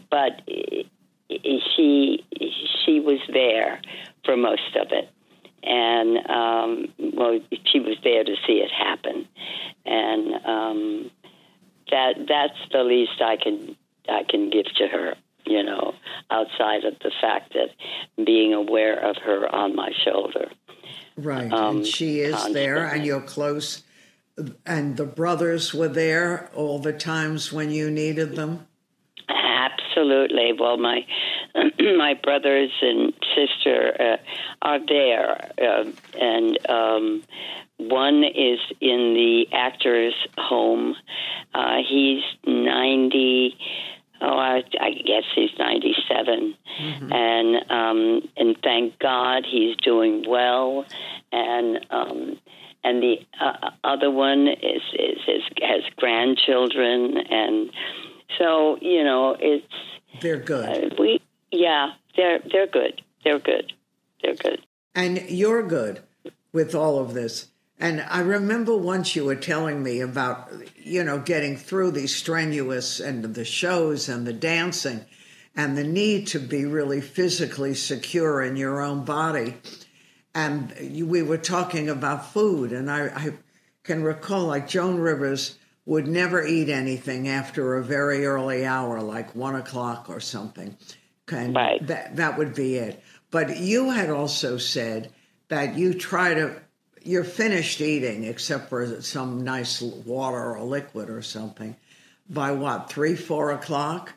but 0.09 0.41
she 0.47 2.23
she 2.85 2.99
was 2.99 3.19
there 3.31 3.81
for 4.25 4.37
most 4.37 4.75
of 4.79 4.87
it, 4.91 5.09
and 5.63 6.17
um, 6.29 7.13
well, 7.15 7.39
she 7.65 7.79
was 7.79 7.97
there 8.03 8.23
to 8.23 8.35
see 8.47 8.53
it 8.53 8.71
happen, 8.71 9.27
and 9.85 10.45
um, 10.45 11.11
that 11.93 12.25
that's 12.27 12.57
the 12.71 12.83
least 12.83 13.21
I 13.21 13.37
can 13.37 13.75
I 14.09 14.23
can 14.27 14.49
give 14.49 14.65
to 14.77 14.87
her, 14.87 15.15
you 15.45 15.63
know, 15.63 15.93
outside 16.31 16.83
of 16.85 16.97
the 16.99 17.11
fact 17.21 17.53
that 17.53 17.69
being 18.25 18.53
aware 18.53 18.99
of 18.99 19.17
her 19.17 19.47
on 19.53 19.75
my 19.75 19.91
shoulder. 20.03 20.49
Right. 21.15 21.51
Um, 21.53 21.77
and 21.77 21.85
she 21.87 22.19
is 22.19 22.33
constantly. 22.33 22.61
there, 22.61 22.85
and 22.85 23.05
you're 23.05 23.21
close. 23.21 23.83
And 24.65 24.97
the 24.97 25.05
brothers 25.05 25.73
were 25.73 25.87
there 25.87 26.49
all 26.55 26.79
the 26.79 26.93
times 26.93 27.53
when 27.53 27.69
you 27.69 27.91
needed 27.91 28.35
them? 28.35 28.65
Absolutely. 29.29 30.53
Well, 30.59 30.77
my 30.77 31.05
my 31.79 32.15
brothers 32.15 32.71
and 32.81 33.13
sister 33.35 33.95
uh, 33.99 34.17
are 34.63 34.79
there, 34.85 35.51
uh, 35.61 35.85
and 36.19 36.67
um, 36.67 37.23
one 37.89 38.23
is 38.23 38.59
in 38.81 39.13
the 39.13 39.45
actor's 39.51 40.15
home. 40.37 40.95
Uh, 41.53 41.77
he's 41.87 42.23
ninety 42.45 43.57
oh, 44.23 44.37
I, 44.37 44.63
I 44.79 44.91
guess 44.91 45.23
he's 45.35 45.51
97. 45.59 46.55
Mm-hmm. 46.81 47.13
And, 47.13 47.71
um, 47.71 48.29
and 48.37 48.57
thank 48.63 48.97
God 48.99 49.45
he's 49.49 49.75
doing 49.77 50.23
well. 50.27 50.85
And, 51.31 51.85
um, 51.89 52.39
and 52.83 53.03
the 53.03 53.17
uh, 53.39 53.71
other 53.83 54.09
one 54.09 54.47
is, 54.47 54.81
is, 54.93 55.17
is, 55.27 55.43
has 55.61 55.81
grandchildren. 55.97 57.17
And 57.29 57.69
so, 58.37 58.77
you 58.81 59.03
know, 59.03 59.35
it's, 59.39 59.67
they're 60.21 60.37
good. 60.37 60.93
Uh, 60.93 60.95
we, 60.97 61.21
yeah, 61.51 61.91
they're, 62.15 62.39
they're 62.51 62.67
good. 62.67 63.01
They're 63.23 63.39
good. 63.39 63.73
They're 64.21 64.35
good. 64.35 64.65
And 64.95 65.29
you're 65.29 65.63
good 65.63 66.01
with 66.51 66.73
all 66.73 66.99
of 66.99 67.13
this. 67.13 67.47
And 67.79 68.01
I 68.01 68.21
remember 68.21 68.77
once 68.77 69.15
you 69.15 69.25
were 69.25 69.35
telling 69.35 69.83
me 69.83 69.99
about, 69.99 70.49
you 70.77 71.03
know, 71.03 71.19
getting 71.19 71.57
through 71.57 71.91
these 71.91 72.15
strenuous 72.15 72.99
and 72.99 73.23
the 73.23 73.45
shows 73.45 74.07
and 74.07 74.25
the 74.25 74.33
dancing 74.33 75.05
and 75.55 75.77
the 75.77 75.83
need 75.83 76.27
to 76.27 76.39
be 76.39 76.65
really 76.65 77.01
physically 77.01 77.73
secure 77.73 78.41
in 78.41 78.55
your 78.55 78.81
own 78.81 79.03
body. 79.05 79.55
And 80.33 80.73
we 81.07 81.21
were 81.21 81.37
talking 81.37 81.89
about 81.89 82.31
food, 82.31 82.71
and 82.71 82.89
I, 82.89 83.05
I 83.07 83.33
can 83.83 84.03
recall 84.03 84.45
like 84.45 84.67
Joan 84.67 84.97
Rivers 84.97 85.57
would 85.85 86.07
never 86.07 86.43
eat 86.43 86.69
anything 86.69 87.27
after 87.27 87.75
a 87.75 87.83
very 87.83 88.25
early 88.25 88.65
hour, 88.65 89.01
like 89.01 89.35
one 89.35 89.55
o'clock 89.55 90.09
or 90.09 90.19
something. 90.19 90.75
And 91.31 91.55
right. 91.55 91.85
that, 91.87 92.15
that 92.15 92.37
would 92.37 92.55
be 92.55 92.75
it. 92.75 93.03
But 93.31 93.57
you 93.57 93.89
had 93.89 94.09
also 94.09 94.57
said 94.57 95.11
that 95.49 95.75
you 95.75 95.93
try 95.93 96.33
to 96.33 96.61
you're 97.03 97.23
finished 97.23 97.81
eating, 97.81 98.23
except 98.23 98.69
for 98.69 99.01
some 99.01 99.43
nice 99.43 99.81
water 99.81 100.55
or 100.55 100.61
liquid 100.63 101.09
or 101.09 101.21
something, 101.21 101.75
by 102.29 102.51
what, 102.51 102.89
three, 102.89 103.15
four 103.15 103.51
o'clock? 103.51 104.13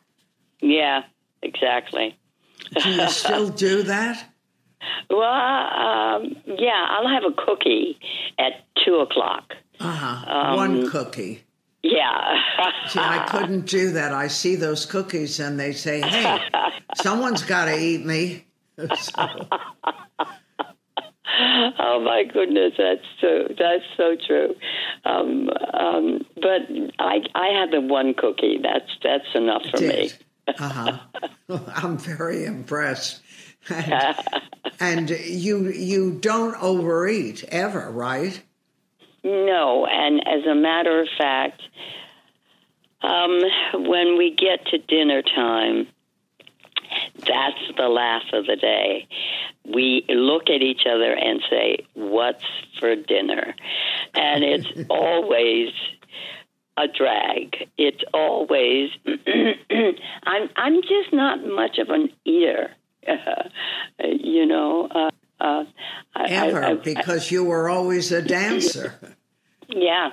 Yeah, 0.60 1.02
exactly. 1.42 2.18
do 2.82 2.90
you 2.90 3.08
still 3.10 3.48
do 3.48 3.82
that? 3.84 4.32
Well, 5.10 5.22
um, 5.22 6.36
yeah, 6.46 6.86
I'll 6.88 7.08
have 7.08 7.24
a 7.24 7.32
cookie 7.32 7.98
at 8.38 8.64
two 8.84 8.96
o'clock. 8.96 9.54
Uh 9.80 9.92
huh. 9.92 10.32
Um, 10.50 10.56
One 10.56 10.90
cookie. 10.90 11.42
Yeah. 11.82 12.40
see, 12.88 12.98
I 12.98 13.26
couldn't 13.28 13.66
do 13.66 13.92
that. 13.92 14.12
I 14.12 14.26
see 14.28 14.56
those 14.56 14.86
cookies 14.86 15.38
and 15.38 15.58
they 15.58 15.72
say, 15.72 16.00
hey, 16.00 16.40
someone's 16.96 17.42
got 17.42 17.66
to 17.66 17.78
eat 17.78 18.04
me. 18.04 18.44
So 18.98 19.22
oh 21.38 22.00
my 22.04 22.24
goodness, 22.24 22.74
that's 22.78 23.04
so 23.20 23.48
that's 23.58 23.84
so 23.96 24.16
true. 24.26 24.54
Um, 25.04 25.50
um, 25.72 26.26
but 26.34 26.62
I 26.98 27.20
I 27.34 27.48
had 27.48 27.70
the 27.72 27.80
one 27.80 28.14
cookie. 28.14 28.58
That's 28.62 28.90
that's 29.02 29.34
enough 29.34 29.62
for 29.70 29.80
me. 29.80 30.10
uh 30.46 30.68
huh. 30.68 30.98
I'm 31.74 31.98
very 31.98 32.44
impressed. 32.44 33.22
And, 33.68 34.14
and 34.80 35.10
you 35.10 35.70
you 35.70 36.12
don't 36.12 36.54
overeat 36.62 37.44
ever, 37.48 37.90
right? 37.90 38.40
No, 39.24 39.86
and 39.86 40.20
as 40.26 40.46
a 40.46 40.54
matter 40.54 41.00
of 41.00 41.08
fact, 41.18 41.60
um, 43.02 43.40
when 43.88 44.16
we 44.16 44.34
get 44.34 44.64
to 44.66 44.78
dinner 44.78 45.22
time, 45.22 45.88
that's 47.18 47.76
the 47.76 47.88
laugh 47.88 48.22
of 48.32 48.46
the 48.46 48.56
day 48.56 49.08
we 49.74 50.04
look 50.08 50.44
at 50.44 50.62
each 50.62 50.82
other 50.88 51.12
and 51.12 51.40
say, 51.50 51.86
What's 51.94 52.44
for 52.78 52.94
dinner? 52.96 53.54
And 54.14 54.44
it's 54.44 54.66
always 54.90 55.70
a 56.76 56.86
drag. 56.88 57.68
It's 57.78 58.02
always 58.12 58.90
I'm 60.24 60.48
I'm 60.56 60.82
just 60.82 61.12
not 61.12 61.46
much 61.46 61.78
of 61.78 61.88
an 61.90 62.10
eater, 62.24 62.70
you 64.02 64.46
know. 64.46 64.88
Uh, 64.90 65.10
uh, 65.38 65.64
Ever 66.16 66.64
I, 66.64 66.70
I, 66.70 66.74
because 66.74 67.30
I, 67.30 67.34
you 67.34 67.44
were 67.44 67.68
always 67.68 68.10
a 68.12 68.22
dancer. 68.22 68.94
yeah, 69.68 70.10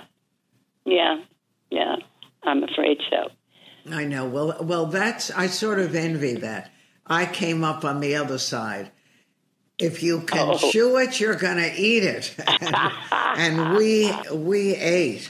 yeah, 0.85 1.21
yeah. 1.69 1.95
I'm 2.43 2.63
afraid 2.63 2.99
so. 3.09 3.29
I 3.91 4.05
know. 4.05 4.27
Well, 4.27 4.57
well, 4.61 4.85
that's 4.85 5.31
I 5.31 5.47
sort 5.47 5.79
of 5.79 5.95
envy 5.95 6.35
that. 6.35 6.71
I 7.05 7.25
came 7.25 7.63
up 7.63 7.83
on 7.83 7.99
the 7.99 8.15
other 8.15 8.37
side. 8.37 8.91
If 9.83 10.01
you 10.03 10.21
can 10.27 10.49
Oh. 10.49 10.71
chew 10.71 10.97
it, 10.97 11.19
you're 11.19 11.35
going 11.35 11.57
to 11.57 11.73
eat 11.75 12.03
it, 12.03 12.33
and, 12.61 12.75
and 13.11 13.75
we 13.77 14.11
we 14.31 14.75
ate. 14.75 15.29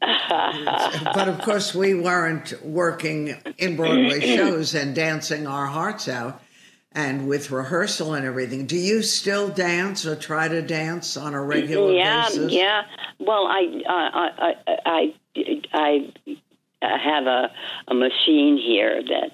but 0.00 1.28
of 1.28 1.40
course, 1.42 1.74
we 1.74 1.94
weren't 1.94 2.52
working 2.64 3.36
in 3.58 3.76
Broadway 3.76 4.20
shows 4.36 4.74
and 4.74 4.94
dancing 4.94 5.46
our 5.46 5.66
hearts 5.66 6.08
out, 6.08 6.42
and 6.92 7.28
with 7.28 7.50
rehearsal 7.50 8.14
and 8.14 8.26
everything. 8.26 8.66
Do 8.66 8.76
you 8.76 9.02
still 9.02 9.48
dance 9.48 10.04
or 10.06 10.16
try 10.16 10.48
to 10.48 10.60
dance 10.62 11.16
on 11.16 11.34
a 11.34 11.42
regular 11.42 11.92
yeah, 11.92 12.24
basis? 12.26 12.52
yeah. 12.52 12.82
Well, 13.18 13.46
I, 13.46 13.80
I, 13.88 14.54
I, 14.66 15.14
I, 15.36 15.62
I, 15.72 16.12
I 16.82 16.98
have 16.98 17.26
a, 17.26 17.50
a 17.88 17.94
machine 17.94 18.58
here 18.58 19.02
that 19.02 19.30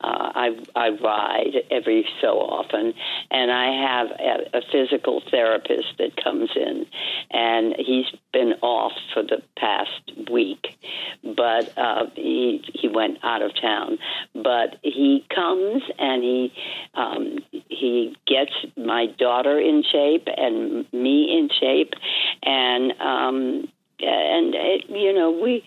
uh, 0.00 0.32
I, 0.34 0.50
I 0.74 0.90
ride 0.90 1.54
every 1.70 2.06
so 2.20 2.38
often, 2.38 2.94
and 3.30 3.50
I 3.50 3.66
have 3.86 4.10
a, 4.10 4.58
a 4.58 4.62
physical 4.70 5.22
therapist 5.30 5.98
that 5.98 6.22
comes 6.22 6.50
in, 6.54 6.86
and 7.30 7.74
he's 7.78 8.06
been 8.32 8.54
off 8.62 8.92
for 9.12 9.22
the 9.22 9.42
past 9.56 10.30
week, 10.30 10.78
but 11.22 11.76
uh, 11.76 12.06
he 12.14 12.64
he 12.74 12.88
went 12.88 13.18
out 13.22 13.42
of 13.42 13.52
town. 13.60 13.98
But 14.34 14.76
he 14.82 15.24
comes 15.34 15.82
and 15.98 16.22
he 16.22 16.52
um, 16.94 17.38
he 17.68 18.16
gets 18.26 18.52
my 18.76 19.06
daughter 19.18 19.58
in 19.58 19.82
shape 19.90 20.28
and 20.36 20.90
me 20.92 21.36
in 21.36 21.48
shape, 21.60 21.94
and 22.42 22.92
um, 23.00 23.68
and 24.00 24.54
it, 24.54 24.84
you 24.88 25.12
know 25.12 25.30
we. 25.30 25.64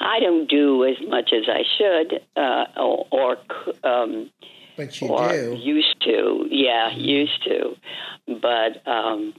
I 0.00 0.20
don't 0.20 0.48
do 0.48 0.84
as 0.84 0.96
much 1.08 1.32
as 1.32 1.44
I 1.48 1.62
should, 1.76 2.20
uh, 2.36 2.64
or, 2.80 3.06
or 3.10 3.36
um, 3.82 4.30
But 4.76 5.00
you 5.00 5.08
or 5.08 5.28
do. 5.28 5.56
used 5.60 6.00
to. 6.02 6.46
Yeah, 6.50 6.90
used 6.94 7.42
to. 7.44 7.76
But 8.26 8.86
um, 8.86 9.34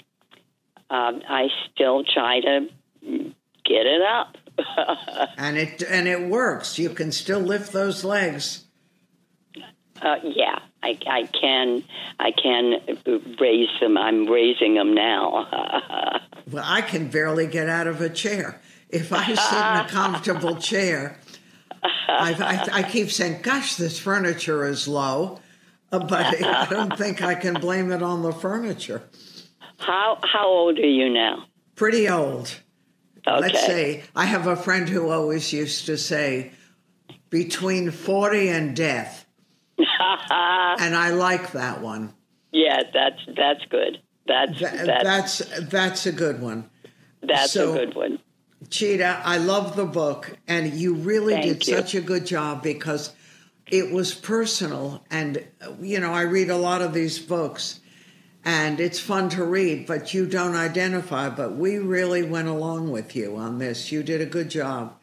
um, 0.89 1.21
I 1.29 1.47
still 1.71 2.03
try 2.03 2.41
to 2.41 2.67
get 3.01 3.85
it 3.85 4.01
up. 4.01 4.37
and 5.37 5.57
it 5.57 5.81
and 5.83 6.07
it 6.07 6.27
works. 6.27 6.77
You 6.77 6.89
can 6.89 7.11
still 7.13 7.39
lift 7.39 7.71
those 7.71 8.03
legs. 8.03 8.65
Uh, 10.01 10.15
yeah, 10.23 10.59
I, 10.83 10.97
I 11.07 11.23
can. 11.27 11.83
I 12.19 12.31
can 12.31 12.73
raise 13.39 13.69
them. 13.79 13.97
I'm 13.97 14.27
raising 14.29 14.75
them 14.75 14.93
now. 14.93 16.19
Well, 16.51 16.63
I 16.65 16.81
can 16.81 17.09
barely 17.09 17.45
get 17.45 17.69
out 17.69 17.85
of 17.85 18.01
a 18.01 18.09
chair. 18.09 18.59
If 18.89 19.13
I 19.13 19.25
sit 19.25 19.33
in 19.33 19.85
a 19.85 19.87
comfortable 19.87 20.55
chair, 20.55 21.17
I, 21.83 22.67
I, 22.73 22.79
I 22.79 22.83
keep 22.83 23.11
saying, 23.11 23.41
"Gosh, 23.43 23.75
this 23.75 23.99
furniture 23.99 24.65
is 24.65 24.87
low," 24.87 25.39
but 25.91 26.11
I 26.43 26.67
don't 26.69 26.97
think 26.97 27.21
I 27.21 27.35
can 27.35 27.53
blame 27.55 27.91
it 27.91 28.01
on 28.01 28.23
the 28.23 28.31
furniture. 28.33 29.03
how 29.77 30.17
how 30.23 30.47
old 30.47 30.79
are 30.79 30.85
you 30.85 31.09
now? 31.09 31.45
Pretty 31.75 32.09
old. 32.09 32.53
Okay. 33.27 33.39
Let's 33.39 33.65
say 33.65 34.03
I 34.15 34.25
have 34.25 34.47
a 34.47 34.55
friend 34.55 34.89
who 34.89 35.09
always 35.09 35.53
used 35.53 35.85
to 35.85 35.97
say, 35.97 36.51
"Between 37.29 37.91
forty 37.91 38.49
and 38.49 38.75
death," 38.75 39.27
and 39.77 40.95
I 40.95 41.11
like 41.11 41.51
that 41.51 41.81
one. 41.81 42.13
yeah, 42.51 42.81
that's 42.91 43.19
that's 43.37 43.63
good. 43.69 43.99
That's 44.25 44.57
Th- 44.57 44.71
that's 44.71 45.37
that's 45.37 45.69
that's 45.69 46.05
a 46.07 46.11
good 46.11 46.41
one. 46.41 46.69
that's 47.21 47.51
so- 47.51 47.71
a 47.73 47.85
good 47.85 47.93
one. 47.95 48.19
Chita, 48.69 49.21
I 49.23 49.37
love 49.37 49.75
the 49.75 49.85
book, 49.85 50.37
and 50.47 50.73
you 50.73 50.93
really 50.95 51.33
Thank 51.33 51.45
did 51.45 51.67
you. 51.67 51.75
such 51.75 51.95
a 51.95 52.01
good 52.01 52.25
job 52.25 52.61
because 52.61 53.13
it 53.67 53.91
was 53.91 54.13
personal. 54.13 55.03
And, 55.09 55.43
you 55.81 55.99
know, 55.99 56.11
I 56.11 56.23
read 56.23 56.49
a 56.49 56.57
lot 56.57 56.81
of 56.81 56.93
these 56.93 57.19
books, 57.19 57.79
and 58.43 58.79
it's 58.79 58.99
fun 58.99 59.29
to 59.29 59.43
read, 59.45 59.87
but 59.87 60.13
you 60.13 60.27
don't 60.27 60.55
identify. 60.55 61.29
But 61.29 61.55
we 61.55 61.77
really 61.77 62.23
went 62.23 62.47
along 62.47 62.91
with 62.91 63.15
you 63.15 63.37
on 63.37 63.59
this. 63.59 63.91
You 63.91 64.03
did 64.03 64.21
a 64.21 64.25
good 64.25 64.49
job. 64.49 64.95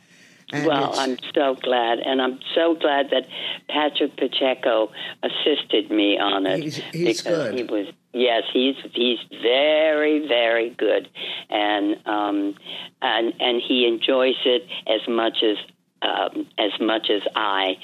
And 0.52 0.64
Well, 0.66 0.92
I'm 0.96 1.16
so 1.34 1.56
glad, 1.56 1.98
and 1.98 2.22
I'm 2.22 2.38
so 2.54 2.76
glad 2.76 3.10
that 3.10 3.26
Patrick 3.68 4.16
Pacheco 4.16 4.92
assisted 5.22 5.90
me 5.90 6.18
on 6.18 6.46
it. 6.46 6.62
He's- 6.62 6.80
he's 6.92 7.22
because 7.22 7.50
good. 7.50 7.54
He 7.54 7.64
was 7.64 7.88
yes, 8.16 8.44
he's 8.52 8.76
he's 8.92 9.18
very 9.42 10.26
very 10.26 10.70
good, 10.70 11.08
and 11.50 11.96
um, 12.06 12.54
and 13.02 13.34
and 13.40 13.62
he 13.62 13.86
enjoys 13.86 14.36
it 14.44 14.66
as 14.86 15.06
much 15.08 15.42
as. 15.42 15.56
Um, 16.02 16.46
as 16.58 16.78
much 16.78 17.08
as 17.08 17.22
I 17.34 17.78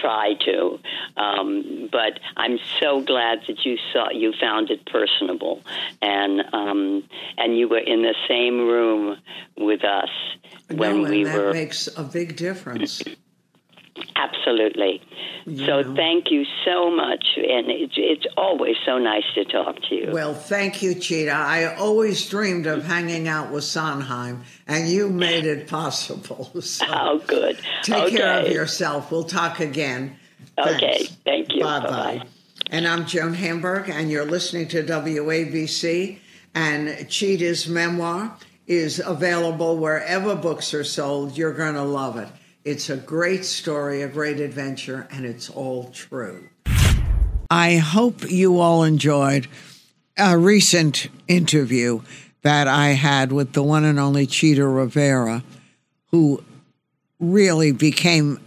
try 0.00 0.34
to, 0.46 0.78
um, 1.16 1.88
but 1.90 2.20
I'm 2.36 2.58
so 2.78 3.00
glad 3.00 3.40
that 3.48 3.66
you 3.66 3.76
saw 3.92 4.08
you 4.08 4.32
found 4.40 4.70
it 4.70 4.86
personable, 4.86 5.62
and 6.00 6.42
um, 6.52 7.02
and 7.36 7.58
you 7.58 7.68
were 7.68 7.80
in 7.80 8.02
the 8.02 8.14
same 8.28 8.68
room 8.68 9.18
with 9.58 9.82
us 9.84 10.08
when 10.70 11.02
no, 11.02 11.10
we 11.10 11.24
that 11.24 11.36
were 11.36 11.52
makes 11.52 11.88
a 11.96 12.04
big 12.04 12.36
difference. 12.36 13.02
Absolutely. 14.16 15.02
So 15.46 15.94
thank 15.94 16.32
you 16.32 16.44
so 16.64 16.90
much, 16.90 17.24
and 17.36 17.70
it's 17.70 17.94
it's 17.96 18.26
always 18.36 18.74
so 18.84 18.98
nice 18.98 19.22
to 19.36 19.44
talk 19.44 19.76
to 19.88 19.94
you. 19.94 20.10
Well, 20.10 20.34
thank 20.34 20.82
you, 20.82 20.96
Chita. 20.96 21.30
I 21.30 21.76
always 21.76 22.28
dreamed 22.28 22.66
of 22.66 22.84
hanging 22.84 23.28
out 23.28 23.52
with 23.52 23.62
Sondheim, 23.62 24.42
and 24.66 24.88
you 24.88 25.08
made 25.08 25.46
it 25.46 25.68
possible. 25.68 26.50
So 26.60 26.84
oh, 26.88 27.22
good. 27.26 27.60
take 27.84 28.06
okay. 28.06 28.16
care 28.16 28.40
of 28.40 28.50
yourself. 28.50 29.12
We'll 29.12 29.22
talk 29.22 29.60
again. 29.60 30.16
Okay. 30.58 31.06
Thank 31.24 31.54
you. 31.54 31.62
Bye 31.62 31.80
Bye-bye. 31.80 32.18
bye. 32.18 32.26
And 32.70 32.88
I'm 32.88 33.06
Joan 33.06 33.34
Hamburg, 33.34 33.88
and 33.88 34.10
you're 34.10 34.26
listening 34.26 34.66
to 34.68 34.82
WABC. 34.82 36.18
And 36.54 37.08
Chita's 37.08 37.68
memoir 37.68 38.36
is 38.66 39.00
available 39.04 39.76
wherever 39.76 40.34
books 40.34 40.74
are 40.74 40.84
sold. 40.84 41.38
You're 41.38 41.54
going 41.54 41.74
to 41.74 41.84
love 41.84 42.16
it. 42.16 42.28
It's 42.66 42.90
a 42.90 42.96
great 42.96 43.44
story, 43.44 44.02
a 44.02 44.08
great 44.08 44.40
adventure, 44.40 45.06
and 45.12 45.24
it's 45.24 45.48
all 45.48 45.84
true. 45.90 46.48
I 47.48 47.76
hope 47.76 48.28
you 48.28 48.58
all 48.58 48.82
enjoyed 48.82 49.46
a 50.18 50.36
recent 50.36 51.06
interview 51.28 52.00
that 52.42 52.66
I 52.66 52.88
had 52.88 53.30
with 53.30 53.52
the 53.52 53.62
one 53.62 53.84
and 53.84 54.00
only 54.00 54.26
Chita 54.26 54.66
Rivera, 54.66 55.44
who 56.10 56.42
really 57.20 57.70
became 57.70 58.40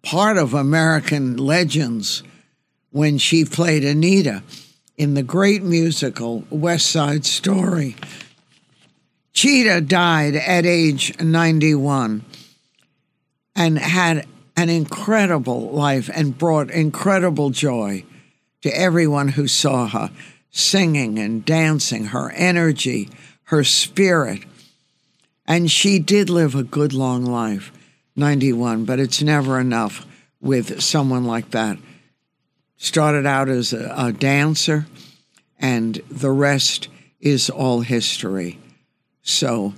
part 0.00 0.38
of 0.38 0.54
American 0.54 1.36
legends 1.36 2.22
when 2.92 3.18
she 3.18 3.44
played 3.44 3.84
Anita 3.84 4.44
in 4.96 5.14
the 5.14 5.24
great 5.24 5.64
musical 5.64 6.44
West 6.50 6.86
Side 6.86 7.26
Story. 7.26 7.96
Chita 9.32 9.80
died 9.80 10.36
at 10.36 10.64
age 10.64 11.20
91 11.20 12.24
and 13.56 13.78
had 13.78 14.26
an 14.56 14.68
incredible 14.68 15.70
life 15.70 16.10
and 16.14 16.36
brought 16.36 16.70
incredible 16.70 17.50
joy 17.50 18.04
to 18.62 18.78
everyone 18.78 19.28
who 19.28 19.48
saw 19.48 19.88
her 19.88 20.10
singing 20.50 21.18
and 21.18 21.44
dancing, 21.44 22.06
her 22.06 22.30
energy, 22.30 23.08
her 23.44 23.64
spirit. 23.64 24.42
And 25.46 25.70
she 25.70 25.98
did 25.98 26.30
live 26.30 26.54
a 26.54 26.62
good 26.62 26.92
long 26.92 27.24
life, 27.24 27.72
91, 28.16 28.84
but 28.84 28.98
it's 28.98 29.22
never 29.22 29.60
enough 29.60 30.06
with 30.40 30.82
someone 30.82 31.24
like 31.24 31.50
that. 31.50 31.78
Started 32.76 33.26
out 33.26 33.48
as 33.48 33.72
a, 33.72 33.94
a 33.96 34.12
dancer, 34.12 34.86
and 35.58 36.00
the 36.10 36.30
rest 36.30 36.88
is 37.20 37.48
all 37.48 37.80
history. 37.80 38.58
So 39.22 39.74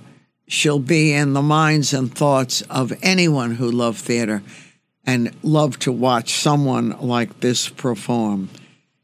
she'll 0.49 0.79
be 0.79 1.13
in 1.13 1.33
the 1.33 1.41
minds 1.43 1.93
and 1.93 2.13
thoughts 2.13 2.63
of 2.63 2.91
anyone 3.03 3.51
who 3.51 3.71
loved 3.71 3.99
theater 3.99 4.41
and 5.05 5.31
loved 5.43 5.83
to 5.83 5.91
watch 5.91 6.33
someone 6.33 6.89
like 6.99 7.39
this 7.39 7.69
perform. 7.69 8.49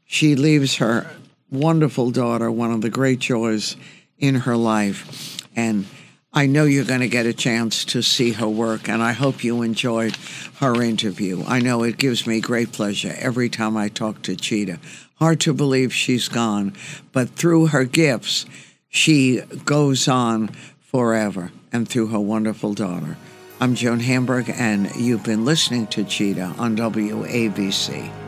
She 0.04 0.34
leaves 0.34 0.76
her 0.76 1.08
wonderful 1.48 2.10
daughter 2.10 2.50
one 2.50 2.72
of 2.72 2.80
the 2.80 2.90
great 2.90 3.20
joys 3.20 3.76
in 4.18 4.34
her 4.34 4.56
life. 4.56 5.40
And 5.54 5.86
I 6.32 6.46
know 6.46 6.64
you're 6.64 6.84
going 6.84 7.00
to 7.00 7.08
get 7.08 7.26
a 7.26 7.32
chance 7.32 7.84
to 7.86 8.02
see 8.02 8.32
her 8.32 8.48
work, 8.48 8.88
and 8.88 9.00
I 9.00 9.12
hope 9.12 9.44
you 9.44 9.62
enjoyed 9.62 10.16
her 10.56 10.82
interview. 10.82 11.44
I 11.46 11.60
know 11.60 11.84
it 11.84 11.96
gives 11.96 12.26
me 12.26 12.40
great 12.40 12.72
pleasure 12.72 13.14
every 13.18 13.48
time 13.48 13.76
I 13.76 13.88
talk 13.88 14.22
to 14.22 14.34
Chita. 14.34 14.80
Hard 15.14 15.40
to 15.42 15.54
believe 15.54 15.94
she's 15.94 16.28
gone, 16.28 16.74
but 17.12 17.30
through 17.30 17.68
her 17.68 17.84
gifts, 17.84 18.46
she 18.88 19.42
goes 19.64 20.08
on 20.08 20.50
forever, 20.96 21.52
and 21.74 21.86
through 21.86 22.06
her 22.06 22.18
wonderful 22.18 22.72
daughter. 22.72 23.18
I'm 23.60 23.74
Joan 23.74 24.00
Hamburg, 24.00 24.50
and 24.56 24.90
you've 24.96 25.22
been 25.22 25.44
listening 25.44 25.88
to 25.88 26.04
Chita 26.04 26.54
on 26.56 26.74
WABC. 26.74 28.25